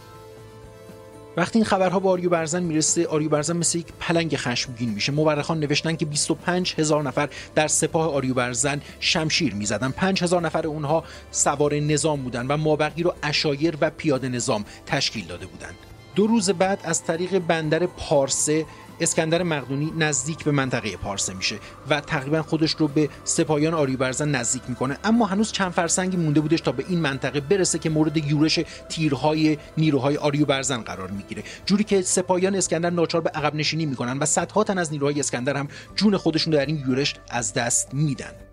وقتی 1.38 1.60
این 1.60 1.66
خبرها 1.66 2.00
به 2.00 2.10
آریو 2.10 2.30
برزن 2.30 2.64
می‌رسه 2.64 3.08
آریو 3.08 3.30
برزن 3.30 3.58
مثل 3.58 3.78
یک 3.78 3.88
پلنگ 4.00 4.36
خشمگین 4.36 4.90
میشه. 4.90 5.12
مورخان 5.12 5.60
نوشتن 5.60 5.96
که 5.96 6.06
25 6.06 6.76
هزار 6.78 7.04
نفر 7.04 7.30
در 7.56 7.68
سپاه 7.68 8.14
آریو 8.14 8.34
برزن 8.34 8.82
شمشیر 9.00 9.54
می‌زدن. 9.54 9.92
5 9.92 10.24
هزار 10.24 10.42
نفر 10.42 10.68
اونها 10.68 11.04
سوار 11.32 11.76
نظام 11.76 12.22
بودن 12.22 12.48
و 12.48 12.58
مابقی 12.58 13.04
رو 13.04 13.14
اشایر 13.24 13.78
و 13.82 13.90
پیاده 13.90 14.30
نظام 14.30 14.66
تشکیل 14.86 15.26
داده 15.26 15.46
بودند. 15.46 15.76
دو 16.16 16.28
روز 16.28 16.50
بعد 16.50 16.80
از 16.84 17.04
طریق 17.04 17.40
بندر 17.40 17.86
پارسه 17.86 18.66
اسکندر 19.00 19.44
مقدونی 19.44 19.94
نزدیک 19.98 20.44
به 20.44 20.52
منطقه 20.52 20.98
پارسه 20.98 21.34
میشه 21.34 21.56
و 21.90 22.02
تقریبا 22.02 22.42
خودش 22.42 22.72
رو 22.72 22.88
به 22.88 23.10
سپاهیان 23.24 23.74
آریوبرزن 23.74 24.30
نزدیک 24.30 24.62
می‌کنه. 24.68 24.98
اما 25.04 25.26
هنوز 25.26 25.52
چند 25.52 25.72
فرسنگی 25.72 26.18
مونده 26.18 26.42
بودش 26.42 26.62
تا 26.62 26.72
به 26.72 26.86
این 26.88 27.00
منطقه 27.00 27.40
برسه 27.40 27.80
که 27.80 27.90
مورد 27.90 28.18
یورش 28.18 28.60
تیرهای 28.90 29.58
نیروهای 29.78 30.18
آریوبرزن 30.18 30.78
قرار 30.82 31.12
می‌گیره. 31.12 31.44
جوری 31.66 31.84
که 31.84 32.02
سپاهیان 32.02 32.56
اسکندر 32.56 32.90
ناچار 32.90 33.22
به 33.22 33.30
عقب 33.30 33.56
نشینی 33.56 33.86
می‌کنن 33.86 34.18
و 34.18 34.26
صدها 34.26 34.64
تن 34.64 34.78
از 34.78 34.92
نیروهای 34.92 35.20
اسکندر 35.20 35.58
هم 35.58 35.68
جون 35.96 36.18
خودشون 36.18 36.54
در 36.54 36.66
این 36.66 36.84
یورش 36.88 37.16
از 37.30 37.54
دست 37.54 37.94
میدن. 37.94 38.53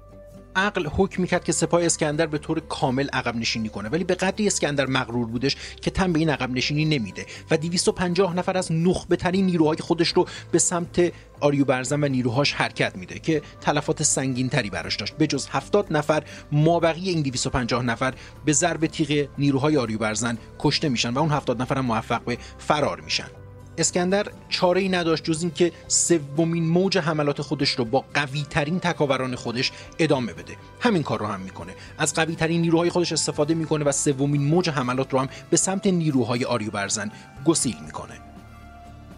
عقل 0.57 0.87
حکم 0.87 1.23
می‌کرد 1.23 1.45
که 1.45 1.53
سپاه 1.53 1.85
اسکندر 1.85 2.27
به 2.27 2.39
طور 2.39 2.61
کامل 2.61 3.09
عقب 3.09 3.37
نشینی 3.37 3.69
کنه. 3.69 3.89
ولی 3.89 4.05
به 4.05 4.15
قدری 4.15 4.47
اسکندر 4.47 4.87
مغرور 4.87 5.27
بودش 5.27 5.57
که 5.83 5.91
تن 5.91 6.13
به 6.13 6.19
این 6.19 6.31
عقب 6.31 6.51
نشینی 6.51 6.85
نمیده. 6.85 7.27
و 7.51 7.57
250 7.57 8.37
نفر 8.37 8.57
از 8.57 8.73
نخبه 8.73 9.17
ترین 9.17 9.47
نیروهای 9.47 9.77
خودش 9.77 10.09
رو 10.09 10.27
به 10.53 10.59
سمت 10.59 11.13
آریوبرزن 11.41 12.05
و 12.05 12.09
نیروهاش 12.09 12.53
حرکت 12.53 12.97
میده 12.97 13.19
که 13.19 13.43
تلفات 13.61 14.03
سنگین 14.03 14.49
تری 14.49 14.71
براش 14.71 14.97
داشت. 14.97 15.17
به 15.17 15.27
جز 15.27 15.47
70 15.51 15.93
نفر 15.93 16.23
مابقی 16.53 17.09
این 17.09 17.23
250 17.23 17.83
نفر 17.83 18.15
به 18.45 18.53
ضرب 18.53 18.87
تیغ 18.87 19.29
نیروهای 19.39 19.77
آریوبرزن 19.77 20.39
کشته 20.59 20.89
میشن 20.89 21.11
و 21.11 21.19
اون 21.19 21.31
70 21.31 21.63
نفر 21.63 21.79
هم 21.79 21.87
موفق 21.87 22.25
به 22.25 22.39
فرار 22.59 23.01
میشن. 23.01 23.40
اسکندر 23.81 24.27
چاره 24.49 24.81
ای 24.81 24.89
نداشت 24.89 25.25
جز 25.25 25.43
اینکه 25.43 25.73
سومین 25.89 26.69
موج 26.69 26.99
حملات 26.99 27.43
خودش 27.43 27.71
رو 27.71 27.85
با 27.85 28.05
قوی 28.15 28.43
ترین 28.51 28.81
تکاوران 28.81 29.37
خودش 29.37 29.73
ادامه 29.99 30.33
بده. 30.33 30.57
همین 30.81 31.03
کار 31.03 31.19
رو 31.19 31.27
هم 31.27 31.41
می‌کنه. 31.41 31.73
از 31.99 32.15
قوی 32.15 32.35
ترین 32.35 32.61
نیروهای 32.61 32.91
خودش 32.91 33.13
استفاده 33.13 33.55
می‌کنه 33.55 33.85
و 33.85 33.93
سومین 33.93 34.43
موج 34.43 34.71
حملات 34.71 35.13
رو 35.13 35.19
هم 35.19 35.29
به 35.51 35.57
سمت 35.57 35.87
نیروهای 35.87 36.45
آریوبرزن 36.45 37.11
گسیل 37.45 37.77
می‌کنه. 37.85 38.15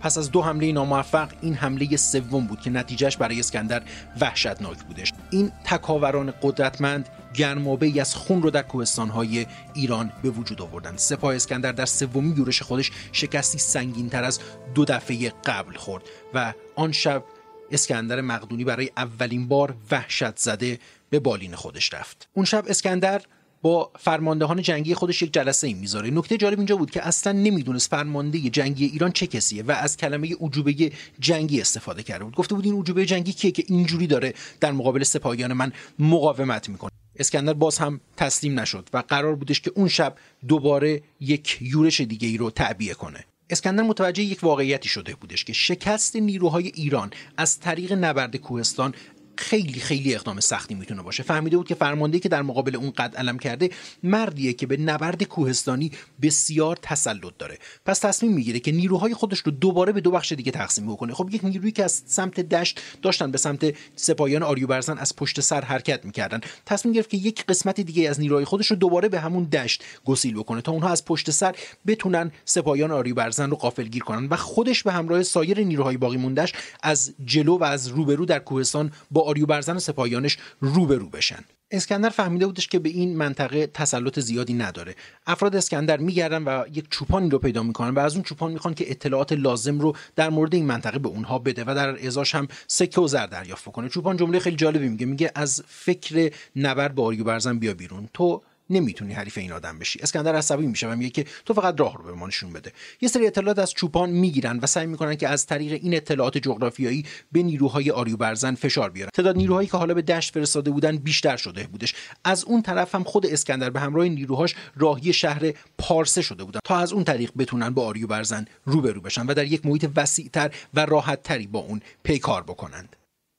پس 0.00 0.18
از 0.18 0.30
دو 0.30 0.42
حمله 0.42 0.72
ناموفق 0.72 1.28
این 1.40 1.54
حمله 1.54 1.96
سوم 1.96 2.46
بود 2.46 2.60
که 2.60 2.70
نتیجهش 2.70 3.16
برای 3.16 3.40
اسکندر 3.40 3.82
وحشتناک 4.20 4.78
بودش. 4.78 5.12
این 5.30 5.52
تکاوران 5.64 6.34
قدرتمند 6.42 7.08
گرمابه 7.34 7.86
ای 7.86 8.00
از 8.00 8.14
خون 8.14 8.42
رو 8.42 8.50
در 8.50 8.62
کوهستانهای 8.62 9.46
ایران 9.74 10.12
به 10.22 10.30
وجود 10.30 10.62
آوردند. 10.62 10.98
سپاه 10.98 11.34
اسکندر 11.34 11.72
در 11.72 11.86
سومین 11.86 12.36
یورش 12.36 12.62
خودش 12.62 12.90
شکستی 13.12 13.58
سنگین 13.58 14.08
تر 14.08 14.24
از 14.24 14.40
دو 14.74 14.84
دفعه 14.84 15.32
قبل 15.44 15.76
خورد 15.76 16.04
و 16.34 16.54
آن 16.76 16.92
شب 16.92 17.24
اسکندر 17.70 18.20
مقدونی 18.20 18.64
برای 18.64 18.90
اولین 18.96 19.48
بار 19.48 19.76
وحشت 19.90 20.38
زده 20.38 20.78
به 21.10 21.20
بالین 21.20 21.54
خودش 21.54 21.94
رفت. 21.94 22.28
اون 22.34 22.44
شب 22.44 22.64
اسکندر 22.68 23.22
با 23.62 23.90
فرماندهان 23.98 24.62
جنگی 24.62 24.94
خودش 24.94 25.22
یک 25.22 25.32
جلسه 25.32 25.66
ای 25.66 25.74
می‌ذاره. 25.74 26.10
نکته 26.10 26.36
جالب 26.36 26.58
اینجا 26.58 26.76
بود 26.76 26.90
که 26.90 27.06
اصلا 27.06 27.32
نمی‌دونست 27.32 27.90
فرمانده 27.90 28.38
جنگی 28.38 28.84
ایران 28.84 29.12
چه 29.12 29.26
کسیه 29.26 29.62
و 29.62 29.70
از 29.70 29.96
کلمه 29.96 30.36
عجوبه 30.40 30.92
جنگی 31.20 31.60
استفاده 31.60 32.02
کرده 32.02 32.24
بود. 32.24 32.34
گفته 32.34 32.54
بود 32.54 32.64
این 32.64 32.80
عجوبه 32.80 33.06
جنگی 33.06 33.32
کیه 33.32 33.50
که 33.50 33.64
اینجوری 33.66 34.06
داره 34.06 34.34
در 34.60 34.72
مقابل 34.72 35.02
سپاهیان 35.02 35.52
من 35.52 35.72
مقاومت 35.98 36.68
می‌کنه. 36.68 36.90
اسکندر 37.16 37.52
باز 37.52 37.78
هم 37.78 38.00
تسلیم 38.16 38.60
نشد 38.60 38.88
و 38.92 39.02
قرار 39.08 39.34
بودش 39.34 39.60
که 39.60 39.72
اون 39.74 39.88
شب 39.88 40.14
دوباره 40.48 41.02
یک 41.20 41.58
یورش 41.60 42.00
دیگه 42.00 42.28
ای 42.28 42.36
رو 42.36 42.50
تعبیه 42.50 42.94
کنه. 42.94 43.24
اسکندر 43.50 43.82
متوجه 43.82 44.22
یک 44.22 44.44
واقعیتی 44.44 44.88
شده 44.88 45.14
بودش 45.14 45.44
که 45.44 45.52
شکست 45.52 46.16
نیروهای 46.16 46.72
ایران 46.74 47.10
از 47.36 47.60
طریق 47.60 47.92
نبرد 47.92 48.36
کوهستان 48.36 48.94
خیلی 49.36 49.80
خیلی 49.80 50.14
اقدام 50.14 50.40
سختی 50.40 50.74
می‌تونه 50.74 51.02
باشه. 51.02 51.22
فهمیده 51.22 51.56
بود 51.56 51.68
که 51.68 51.74
فرمانده 51.74 52.18
که 52.18 52.28
در 52.28 52.42
مقابل 52.42 52.76
اون 52.76 52.90
قد 52.90 53.16
علم 53.16 53.38
کرده 53.38 53.70
مردیه 54.02 54.52
که 54.52 54.66
به 54.66 54.76
نبرد 54.76 55.22
کوهستانی 55.22 55.90
بسیار 56.22 56.78
تسلط 56.82 57.32
داره. 57.38 57.58
پس 57.84 57.98
تصمیم 57.98 58.32
می‌گیره 58.32 58.60
که 58.60 58.72
نیروهای 58.72 59.14
خودش 59.14 59.38
رو 59.38 59.52
دوباره 59.52 59.92
به 59.92 60.00
دو 60.00 60.10
بخش 60.10 60.32
دیگه 60.32 60.52
تقسیم 60.52 60.92
بکنه. 60.92 61.14
خب 61.14 61.30
یک 61.32 61.44
نیرویی 61.44 61.72
که 61.72 61.84
از 61.84 62.02
سمت 62.06 62.40
دشت 62.40 62.80
داشتن 63.02 63.30
به 63.30 63.38
سمت 63.38 63.74
سپاهیان 63.96 64.42
آریوبرزن 64.42 64.98
از 64.98 65.16
پشت 65.16 65.40
سر 65.40 65.60
حرکت 65.60 66.04
می‌کردن. 66.04 66.40
تصمیم 66.66 66.94
گرفت 66.94 67.10
که 67.10 67.16
یک 67.16 67.46
قسمت 67.46 67.80
دیگه 67.80 68.10
از 68.10 68.20
نیروهای 68.20 68.44
خودش 68.44 68.66
رو 68.66 68.76
دوباره 68.76 69.08
به 69.08 69.20
همون 69.20 69.44
دشت 69.44 69.84
گسیل 70.04 70.34
بکنه 70.34 70.60
تا 70.60 70.72
اونها 70.72 70.88
از 70.88 71.04
پشت 71.04 71.30
سر 71.30 71.54
بتونن 71.86 72.32
سپاهیان 72.44 72.90
آریوبرزن 72.90 73.50
رو 73.50 73.56
غافلگیر 73.56 74.02
کنن 74.02 74.26
و 74.26 74.36
خودش 74.36 74.82
به 74.82 74.92
همراه 74.92 75.22
سایر 75.22 75.60
نیروهای 75.60 75.96
باقی 75.96 76.16
موندهش 76.16 76.52
از 76.82 77.14
جلو 77.24 77.58
و 77.58 77.64
از 77.64 77.88
روبرو 77.88 78.26
در 78.26 78.38
کوهستان 78.38 78.92
با 79.10 79.21
آریوبرزن 79.22 79.76
و 79.76 79.80
سپاهیانش 79.80 80.38
روبرو 80.60 81.08
بشن. 81.08 81.44
اسکندر 81.70 82.08
فهمیده 82.08 82.46
بودش 82.46 82.68
که 82.68 82.78
به 82.78 82.88
این 82.88 83.16
منطقه 83.16 83.66
تسلط 83.66 84.20
زیادی 84.20 84.54
نداره. 84.54 84.94
افراد 85.26 85.56
اسکندر 85.56 85.96
میگردن 85.96 86.42
و 86.42 86.64
یک 86.72 86.90
چوپانی 86.90 87.30
رو 87.30 87.38
پیدا 87.38 87.62
می‌کنن 87.62 87.90
و 87.90 87.98
از 87.98 88.14
اون 88.14 88.22
چوپان 88.22 88.52
می‌خوان 88.52 88.74
که 88.74 88.90
اطلاعات 88.90 89.32
لازم 89.32 89.80
رو 89.80 89.96
در 90.16 90.30
مورد 90.30 90.54
این 90.54 90.66
منطقه 90.66 90.98
به 90.98 91.08
اونها 91.08 91.38
بده 91.38 91.64
و 91.66 91.74
در 91.74 92.06
ازاش 92.06 92.34
هم 92.34 92.48
سکه 92.66 93.00
و 93.00 93.08
زر 93.08 93.26
دریافت 93.26 93.64
کنه 93.64 93.88
چوپان 93.88 94.16
جمله 94.16 94.38
خیلی 94.38 94.56
جالبی 94.56 94.88
میگه 94.88 95.06
میگه 95.06 95.32
از 95.34 95.62
فکر 95.66 96.32
نبرد 96.56 96.94
با 96.94 97.04
آریوبرزن 97.04 97.58
بیا 97.58 97.74
بیرون. 97.74 98.08
تو 98.14 98.42
نمی‌تونی 98.70 99.12
حریف 99.12 99.38
این 99.38 99.52
آدم 99.52 99.78
بشی. 99.78 99.98
اسکندر 100.02 100.34
عصبی 100.34 100.66
میشه 100.66 100.88
و 100.88 100.96
میگه 100.96 101.10
که 101.10 101.24
تو 101.44 101.54
فقط 101.54 101.80
راه 101.80 101.96
رو 101.96 102.04
به 102.04 102.12
ما 102.12 102.26
نشون 102.26 102.52
بده. 102.52 102.72
یه 103.00 103.08
سری 103.08 103.26
اطلاعات 103.26 103.58
از 103.58 103.72
چوپان 103.72 104.10
می‌گیرن 104.10 104.58
و 104.58 104.66
سعی 104.66 104.86
می‌کنن 104.86 105.14
که 105.14 105.28
از 105.28 105.46
طریق 105.46 105.72
این 105.72 105.94
اطلاعات 105.94 106.38
جغرافیایی 106.38 107.06
به 107.32 107.42
نیروهای 107.42 107.90
آریوبرزن 107.90 108.54
فشار 108.54 108.90
بیارن. 108.90 109.10
تعداد 109.14 109.36
نیروهایی 109.36 109.68
که 109.68 109.76
حالا 109.76 109.94
به 109.94 110.02
دشت 110.02 110.34
فرستاده 110.34 110.70
بودن 110.70 110.96
بیشتر 110.96 111.36
شده 111.36 111.66
بودش. 111.66 111.94
از 112.24 112.44
اون 112.44 112.62
طرف 112.62 112.94
هم 112.94 113.04
خود 113.04 113.26
اسکندر 113.26 113.70
به 113.70 113.80
همراه 113.80 114.08
نیروهاش 114.08 114.54
راهی 114.76 115.12
شهر 115.12 115.52
پارسه 115.78 116.22
شده 116.22 116.44
بودن. 116.44 116.60
تا 116.64 116.76
از 116.76 116.92
اون 116.92 117.04
طریق 117.04 117.32
بتونن 117.38 117.70
با 117.70 117.86
آریوبرزن 117.86 118.44
روبرو 118.64 119.00
بشن 119.00 119.26
و 119.26 119.34
در 119.34 119.44
یک 119.44 119.66
محیط 119.66 119.90
وسیعتر 119.96 120.50
و 120.74 120.86
راحتتری 120.86 121.46
با 121.46 121.58
اون 121.58 121.80
پیکار 122.02 122.42
بکنند. 122.42 122.96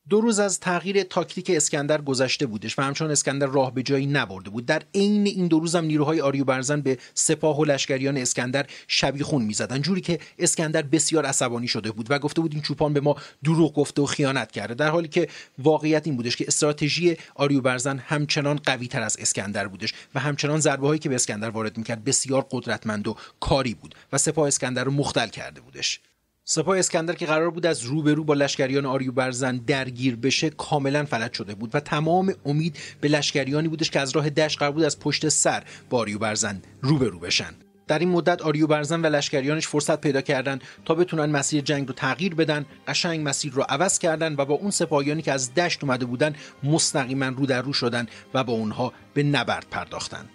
دو 0.09 0.21
روز 0.21 0.39
از 0.39 0.59
تغییر 0.59 1.03
تاکتیک 1.03 1.51
اسکندر 1.55 2.01
گذشته 2.01 2.45
بودش 2.45 2.79
و 2.79 2.81
همچنان 2.81 3.11
اسکندر 3.11 3.47
راه 3.47 3.73
به 3.73 3.83
جایی 3.83 4.05
نبرده 4.05 4.49
بود. 4.49 4.65
در 4.65 4.83
عین 4.95 5.27
این 5.27 5.47
دو 5.47 5.59
روز 5.59 5.75
هم 5.75 5.85
نیروهای 5.85 6.21
آریوبرزن 6.21 6.81
به 6.81 6.97
سپاه 7.13 7.59
و 7.59 7.65
لشکریان 7.65 8.17
اسکندر 8.17 8.65
شبیخون 8.87 9.41
می‌زدن 9.41 9.81
جوری 9.81 10.01
که 10.01 10.19
اسکندر 10.39 10.81
بسیار 10.81 11.25
عصبانی 11.25 11.67
شده 11.67 11.91
بود 11.91 12.11
و 12.11 12.19
گفته 12.19 12.41
بود 12.41 12.53
این 12.53 12.61
چوپان 12.61 12.93
به 12.93 13.01
ما 13.01 13.15
دروغ 13.43 13.73
گفته 13.73 14.01
و 14.01 14.05
خیانت 14.05 14.51
کرده. 14.51 14.73
در 14.73 14.89
حالی 14.89 15.07
که 15.07 15.27
واقعیت 15.57 16.07
این 16.07 16.15
بودش 16.15 16.35
که 16.35 16.45
استراتژی 16.47 17.17
آریوبرزن 17.35 17.97
همچنان 17.97 18.59
قوی 18.65 18.87
تر 18.87 19.01
از 19.01 19.17
اسکندر 19.19 19.67
بودش 19.67 19.93
و 20.15 20.19
همچنان 20.19 20.59
ضربه 20.59 20.87
هایی 20.87 20.99
که 20.99 21.09
به 21.09 21.15
اسکندر 21.15 21.49
وارد 21.49 21.77
می‌کرد 21.77 22.03
بسیار 22.03 22.47
قدرتمند 22.51 23.07
و 23.07 23.15
کاری 23.39 23.73
بود 23.73 23.95
و 24.13 24.17
سپاه 24.17 24.47
اسکندر 24.47 24.83
رو 24.83 24.91
مختل 24.91 25.27
کرده 25.27 25.61
بودش. 25.61 25.99
سپاه 26.45 26.79
اسکندر 26.79 27.13
که 27.13 27.25
قرار 27.25 27.49
بود 27.49 27.65
از 27.65 27.83
روبرو 27.83 28.23
با 28.23 28.33
لشکریان 28.33 28.85
آریوبرزن 28.85 29.57
درگیر 29.57 30.15
بشه 30.15 30.49
کاملا 30.49 31.05
فلج 31.05 31.33
شده 31.33 31.55
بود 31.55 31.75
و 31.75 31.79
تمام 31.79 32.33
امید 32.45 32.77
به 33.01 33.07
لشکریانی 33.07 33.67
بودش 33.67 33.91
که 33.91 33.99
از 33.99 34.11
راه 34.11 34.29
دشت 34.29 34.59
قرار 34.59 34.71
بود 34.71 34.83
از 34.83 34.99
پشت 34.99 35.29
سر 35.29 35.63
با 35.89 35.99
آریوبرزن 35.99 36.61
روبرو 36.81 37.19
بشن. 37.19 37.53
در 37.87 37.99
این 37.99 38.09
مدت 38.09 38.41
آریوبرزن 38.41 39.01
و 39.01 39.05
لشکریانش 39.05 39.67
فرصت 39.67 40.01
پیدا 40.01 40.21
کردن 40.21 40.59
تا 40.85 40.95
بتونن 40.95 41.25
مسیر 41.25 41.61
جنگ 41.61 41.87
رو 41.87 41.93
تغییر 41.93 42.35
بدن 42.35 42.65
قشنگ 42.87 43.27
مسیر 43.27 43.53
رو 43.53 43.65
عوض 43.69 43.99
کردن 43.99 44.35
و 44.37 44.45
با 44.45 44.53
اون 44.53 44.71
سپاهیانی 44.71 45.21
که 45.21 45.31
از 45.31 45.53
دشت 45.53 45.83
اومده 45.83 46.05
بودن 46.05 46.35
مستقیما 46.63 47.27
رو 47.27 47.45
در 47.45 47.61
رو 47.61 47.73
شدن 47.73 48.07
و 48.33 48.43
با 48.43 48.53
اونها 48.53 48.93
به 49.13 49.23
نبرد 49.23 49.67
پرداختن. 49.71 50.29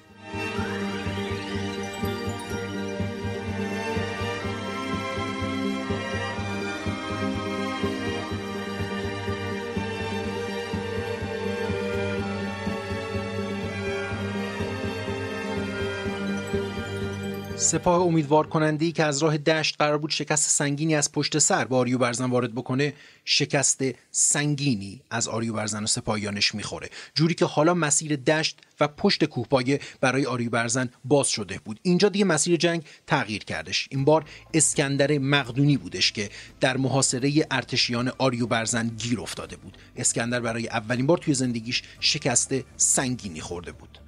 سپاه 17.68 18.00
امیدوار 18.00 18.46
کننده 18.46 18.84
ای 18.84 18.92
که 18.92 19.04
از 19.04 19.22
راه 19.22 19.38
دشت 19.38 19.76
قرار 19.78 19.98
بود 19.98 20.10
شکست 20.10 20.50
سنگینی 20.50 20.94
از 20.94 21.12
پشت 21.12 21.38
سر 21.38 21.64
با 21.64 21.78
آریو 21.78 21.98
برزن 21.98 22.30
وارد 22.30 22.54
بکنه 22.54 22.94
شکست 23.24 23.82
سنگینی 24.10 25.02
از 25.10 25.28
آریو 25.28 25.52
برزن 25.52 25.82
و 25.82 25.86
سپاهیانش 25.86 26.54
می‌خوره. 26.54 26.90
جوری 27.14 27.34
که 27.34 27.44
حالا 27.44 27.74
مسیر 27.74 28.16
دشت 28.16 28.60
و 28.80 28.88
پشت 28.88 29.24
کوهپایه 29.24 29.80
برای 30.00 30.26
آریو 30.26 30.50
برزن 30.50 30.88
باز 31.04 31.28
شده 31.28 31.60
بود. 31.64 31.80
اینجا 31.82 32.08
دیگه 32.08 32.24
مسیر 32.24 32.56
جنگ 32.56 32.82
تغییر 33.06 33.44
کردش. 33.44 33.88
این 33.90 34.04
بار 34.04 34.24
اسکندر 34.54 35.18
مقدونی 35.18 35.76
بودش 35.76 36.12
که 36.12 36.30
در 36.60 36.76
محاصره 36.76 37.32
ارتشیان 37.50 38.12
آریو 38.18 38.46
برزن 38.46 38.88
گیر 38.88 39.20
افتاده 39.20 39.56
بود. 39.56 39.78
اسکندر 39.96 40.40
برای 40.40 40.68
اولین 40.68 41.06
بار 41.06 41.18
توی 41.18 41.34
زندگیش 41.34 41.82
شکست 42.00 42.54
سنگینی 42.76 43.40
خورده 43.40 43.72
بود. 43.72 44.07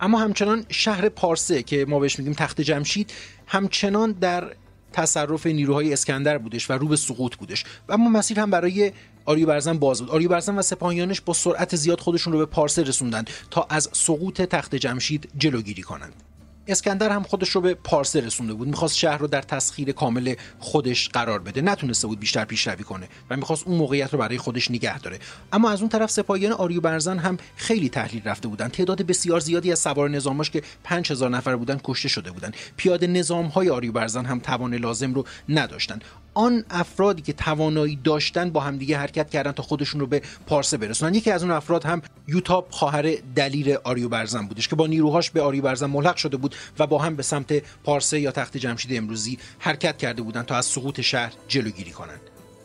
اما 0.00 0.18
همچنان 0.18 0.64
شهر 0.68 1.08
پارسه 1.08 1.62
که 1.62 1.84
ما 1.88 1.98
بهش 1.98 2.18
میگیم 2.18 2.34
تخت 2.34 2.60
جمشید 2.60 3.12
همچنان 3.46 4.12
در 4.12 4.52
تصرف 4.92 5.46
نیروهای 5.46 5.92
اسکندر 5.92 6.38
بودش 6.38 6.70
و 6.70 6.72
رو 6.72 6.88
به 6.88 6.96
سقوط 6.96 7.36
بودش. 7.36 7.64
و 7.88 7.92
اما 7.92 8.08
مسیر 8.08 8.40
هم 8.40 8.50
برای 8.50 8.92
آریوبرزن 9.24 9.78
باز 9.78 10.00
بود. 10.00 10.10
آریوبرزن 10.10 10.58
و 10.58 10.62
سپاهیانش 10.62 11.20
با 11.20 11.32
سرعت 11.32 11.76
زیاد 11.76 12.00
خودشون 12.00 12.32
رو 12.32 12.38
به 12.38 12.46
پارسه 12.46 12.82
رسوندن 12.82 13.24
تا 13.50 13.66
از 13.70 13.88
سقوط 13.92 14.42
تخت 14.42 14.74
جمشید 14.74 15.28
جلوگیری 15.38 15.82
کنند. 15.82 16.29
اسکندر 16.70 17.10
هم 17.10 17.22
خودش 17.22 17.48
رو 17.48 17.60
به 17.60 17.74
پارسه 17.74 18.20
رسونده 18.20 18.54
بود. 18.54 18.68
می‌خواست 18.68 18.96
شهر 18.96 19.18
رو 19.18 19.26
در 19.26 19.42
تسخیر 19.42 19.92
کامل 19.92 20.34
خودش 20.58 21.08
قرار 21.08 21.38
بده. 21.38 21.60
نتونسته 21.60 22.06
بود 22.06 22.20
بیشتر 22.20 22.44
پیشروی 22.44 22.84
کنه 22.84 23.08
و 23.30 23.36
می‌خواست 23.36 23.66
اون 23.66 23.78
موقعیت 23.78 24.12
رو 24.12 24.18
برای 24.18 24.38
خودش 24.38 24.70
نگه 24.70 24.98
داره. 24.98 25.18
اما 25.52 25.70
از 25.70 25.80
اون 25.80 25.88
طرف 25.88 26.10
سپاهیان 26.10 26.52
آریوبرزن 26.52 27.18
هم 27.18 27.36
خیلی 27.56 27.88
تحلیل 27.88 28.22
رفته 28.24 28.48
بودن 28.48 28.68
تعداد 28.68 29.02
بسیار 29.02 29.40
زیادی 29.40 29.72
از 29.72 29.78
سوار 29.78 30.10
نظاماش 30.10 30.50
که 30.50 30.62
5000 30.84 31.30
نفر 31.30 31.56
بودن 31.56 31.80
کشته 31.84 32.08
شده 32.08 32.30
بودن 32.30 32.52
پیاده 32.76 33.06
نظام 33.06 33.46
های 33.46 33.70
آریوبرزن 33.70 34.24
هم 34.24 34.38
توان 34.38 34.74
لازم 34.74 35.14
رو 35.14 35.24
نداشتن 35.48 35.98
آن 36.34 36.64
افرادی 36.70 37.22
که 37.22 37.32
توانایی 37.32 37.98
داشتن 38.04 38.50
با 38.50 38.60
همدیگه 38.60 38.98
حرکت 38.98 39.30
کردن 39.30 39.52
تا 39.52 39.62
خودشون 39.62 40.00
رو 40.00 40.06
به 40.06 40.22
پارسه 40.46 40.76
برسونن. 40.76 41.14
یکی 41.14 41.30
از 41.30 41.42
اون 41.42 41.52
افراد 41.52 41.84
هم 41.84 42.02
یوتاب 42.28 42.66
خواهر 42.70 43.14
دلیر 43.36 43.76
آریو 43.84 44.08
برزن 44.08 44.46
بودش 44.46 44.68
که 44.68 44.76
با 44.76 44.86
نیروهاش 44.86 45.30
به 45.30 45.42
آریو 45.42 45.62
برزن 45.62 45.86
ملحق 45.86 46.16
شده 46.16 46.36
بود 46.36 46.54
و 46.78 46.86
با 46.86 46.98
هم 46.98 47.16
به 47.16 47.22
سمت 47.22 47.62
پارسه 47.84 48.20
یا 48.20 48.30
تخت 48.30 48.56
جمشید 48.56 48.96
امروزی 48.96 49.38
حرکت 49.58 49.98
کرده 49.98 50.22
بودند 50.22 50.46
تا 50.46 50.56
از 50.56 50.66
سقوط 50.66 51.00
شهر 51.00 51.32
جلوگیری 51.48 51.90
کنند. 51.90 52.20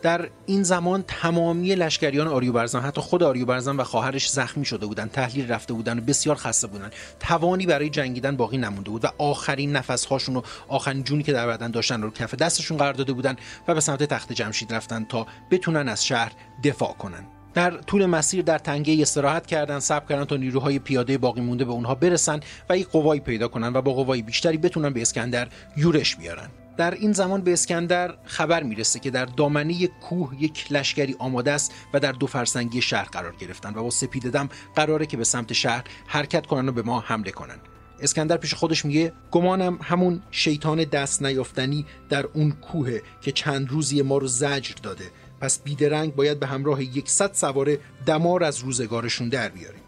در 0.05 0.29
این 0.45 0.63
زمان 0.63 1.03
تمامی 1.07 1.75
لشکریان 1.75 2.27
آریوبرزن 2.27 2.79
حتی 2.79 3.01
خود 3.01 3.23
آریوبرزن 3.23 3.75
و 3.75 3.83
خواهرش 3.83 4.29
زخمی 4.29 4.65
شده 4.65 4.85
بودند 4.85 5.11
تحلیل 5.11 5.51
رفته 5.51 5.73
بودند 5.73 6.01
و 6.01 6.05
بسیار 6.05 6.35
خسته 6.35 6.67
بودند 6.67 6.93
توانی 7.19 7.65
برای 7.65 7.89
جنگیدن 7.89 8.37
باقی 8.37 8.57
نمونده 8.57 8.89
بود 8.89 9.05
و 9.05 9.07
آخرین 9.17 9.71
نفسهاشون 9.75 10.35
و 10.35 10.41
آخرین 10.67 11.03
جونی 11.03 11.23
که 11.23 11.33
در 11.33 11.47
بدن 11.47 11.71
داشتن 11.71 12.01
رو 12.01 12.11
کف 12.11 12.35
دستشون 12.35 12.77
قرار 12.77 12.93
داده 12.93 13.13
بودند 13.13 13.37
و 13.67 13.73
به 13.73 13.79
سمت 13.79 14.03
تخت 14.03 14.33
جمشید 14.33 14.73
رفتن 14.73 15.05
تا 15.05 15.27
بتونن 15.51 15.89
از 15.89 16.05
شهر 16.05 16.31
دفاع 16.63 16.93
کنند 16.93 17.27
در 17.53 17.71
طول 17.71 18.05
مسیر 18.05 18.43
در 18.43 18.57
تنگه 18.57 19.01
استراحت 19.01 19.45
کردن 19.45 19.79
صبر 19.79 20.05
کردن 20.05 20.25
تا 20.25 20.35
نیروهای 20.35 20.79
پیاده 20.79 21.17
باقی 21.17 21.41
مونده 21.41 21.65
به 21.65 21.71
اونها 21.71 21.95
برسن 21.95 22.39
و 22.69 22.77
یک 22.77 22.87
قوایی 22.87 23.21
پیدا 23.21 23.47
کنن 23.47 23.73
و 23.73 23.81
با 23.81 23.93
قوای 23.93 24.21
بیشتری 24.21 24.57
بتونن 24.57 24.89
به 24.93 25.01
اسکندر 25.01 25.47
یورش 25.77 26.15
بیارن. 26.15 26.49
در 26.77 26.91
این 26.91 27.11
زمان 27.11 27.41
به 27.41 27.53
اسکندر 27.53 28.15
خبر 28.25 28.63
می‌رسه 28.63 28.99
که 28.99 29.09
در 29.11 29.25
دامنه 29.25 29.87
کوه 29.87 30.35
یک 30.39 30.71
لشکری 30.71 31.15
آماده 31.19 31.51
است 31.51 31.73
و 31.93 31.99
در 31.99 32.11
دو 32.11 32.27
فرسنگی 32.27 32.81
شهر 32.81 33.05
قرار 33.05 33.35
گرفتن 33.35 33.73
و 33.75 33.83
با 33.83 33.89
سپید 33.89 34.31
دم 34.31 34.49
قراره 34.75 35.05
که 35.05 35.17
به 35.17 35.23
سمت 35.23 35.53
شهر 35.53 35.83
حرکت 36.07 36.45
کنن 36.45 36.69
و 36.69 36.71
به 36.71 36.81
ما 36.81 36.99
حمله 36.99 37.31
کنن 37.31 37.57
اسکندر 37.99 38.37
پیش 38.37 38.53
خودش 38.53 38.85
میگه 38.85 39.13
گمانم 39.31 39.79
همون 39.81 40.21
شیطان 40.31 40.83
دست 40.83 41.23
نیافتنی 41.23 41.85
در 42.09 42.25
اون 42.33 42.51
کوه 42.51 42.99
که 43.21 43.31
چند 43.31 43.69
روزی 43.69 44.01
ما 44.01 44.17
رو 44.17 44.27
زجر 44.27 44.75
داده. 44.83 45.05
پس 45.41 45.63
بیدرنگ 45.63 46.15
باید 46.15 46.39
به 46.39 46.47
همراه 46.47 46.83
یکصد 46.83 47.33
سواره 47.33 47.79
دمار 48.05 48.43
از 48.43 48.59
روزگارشون 48.59 49.29
در 49.29 49.49
بیاریم. 49.49 49.84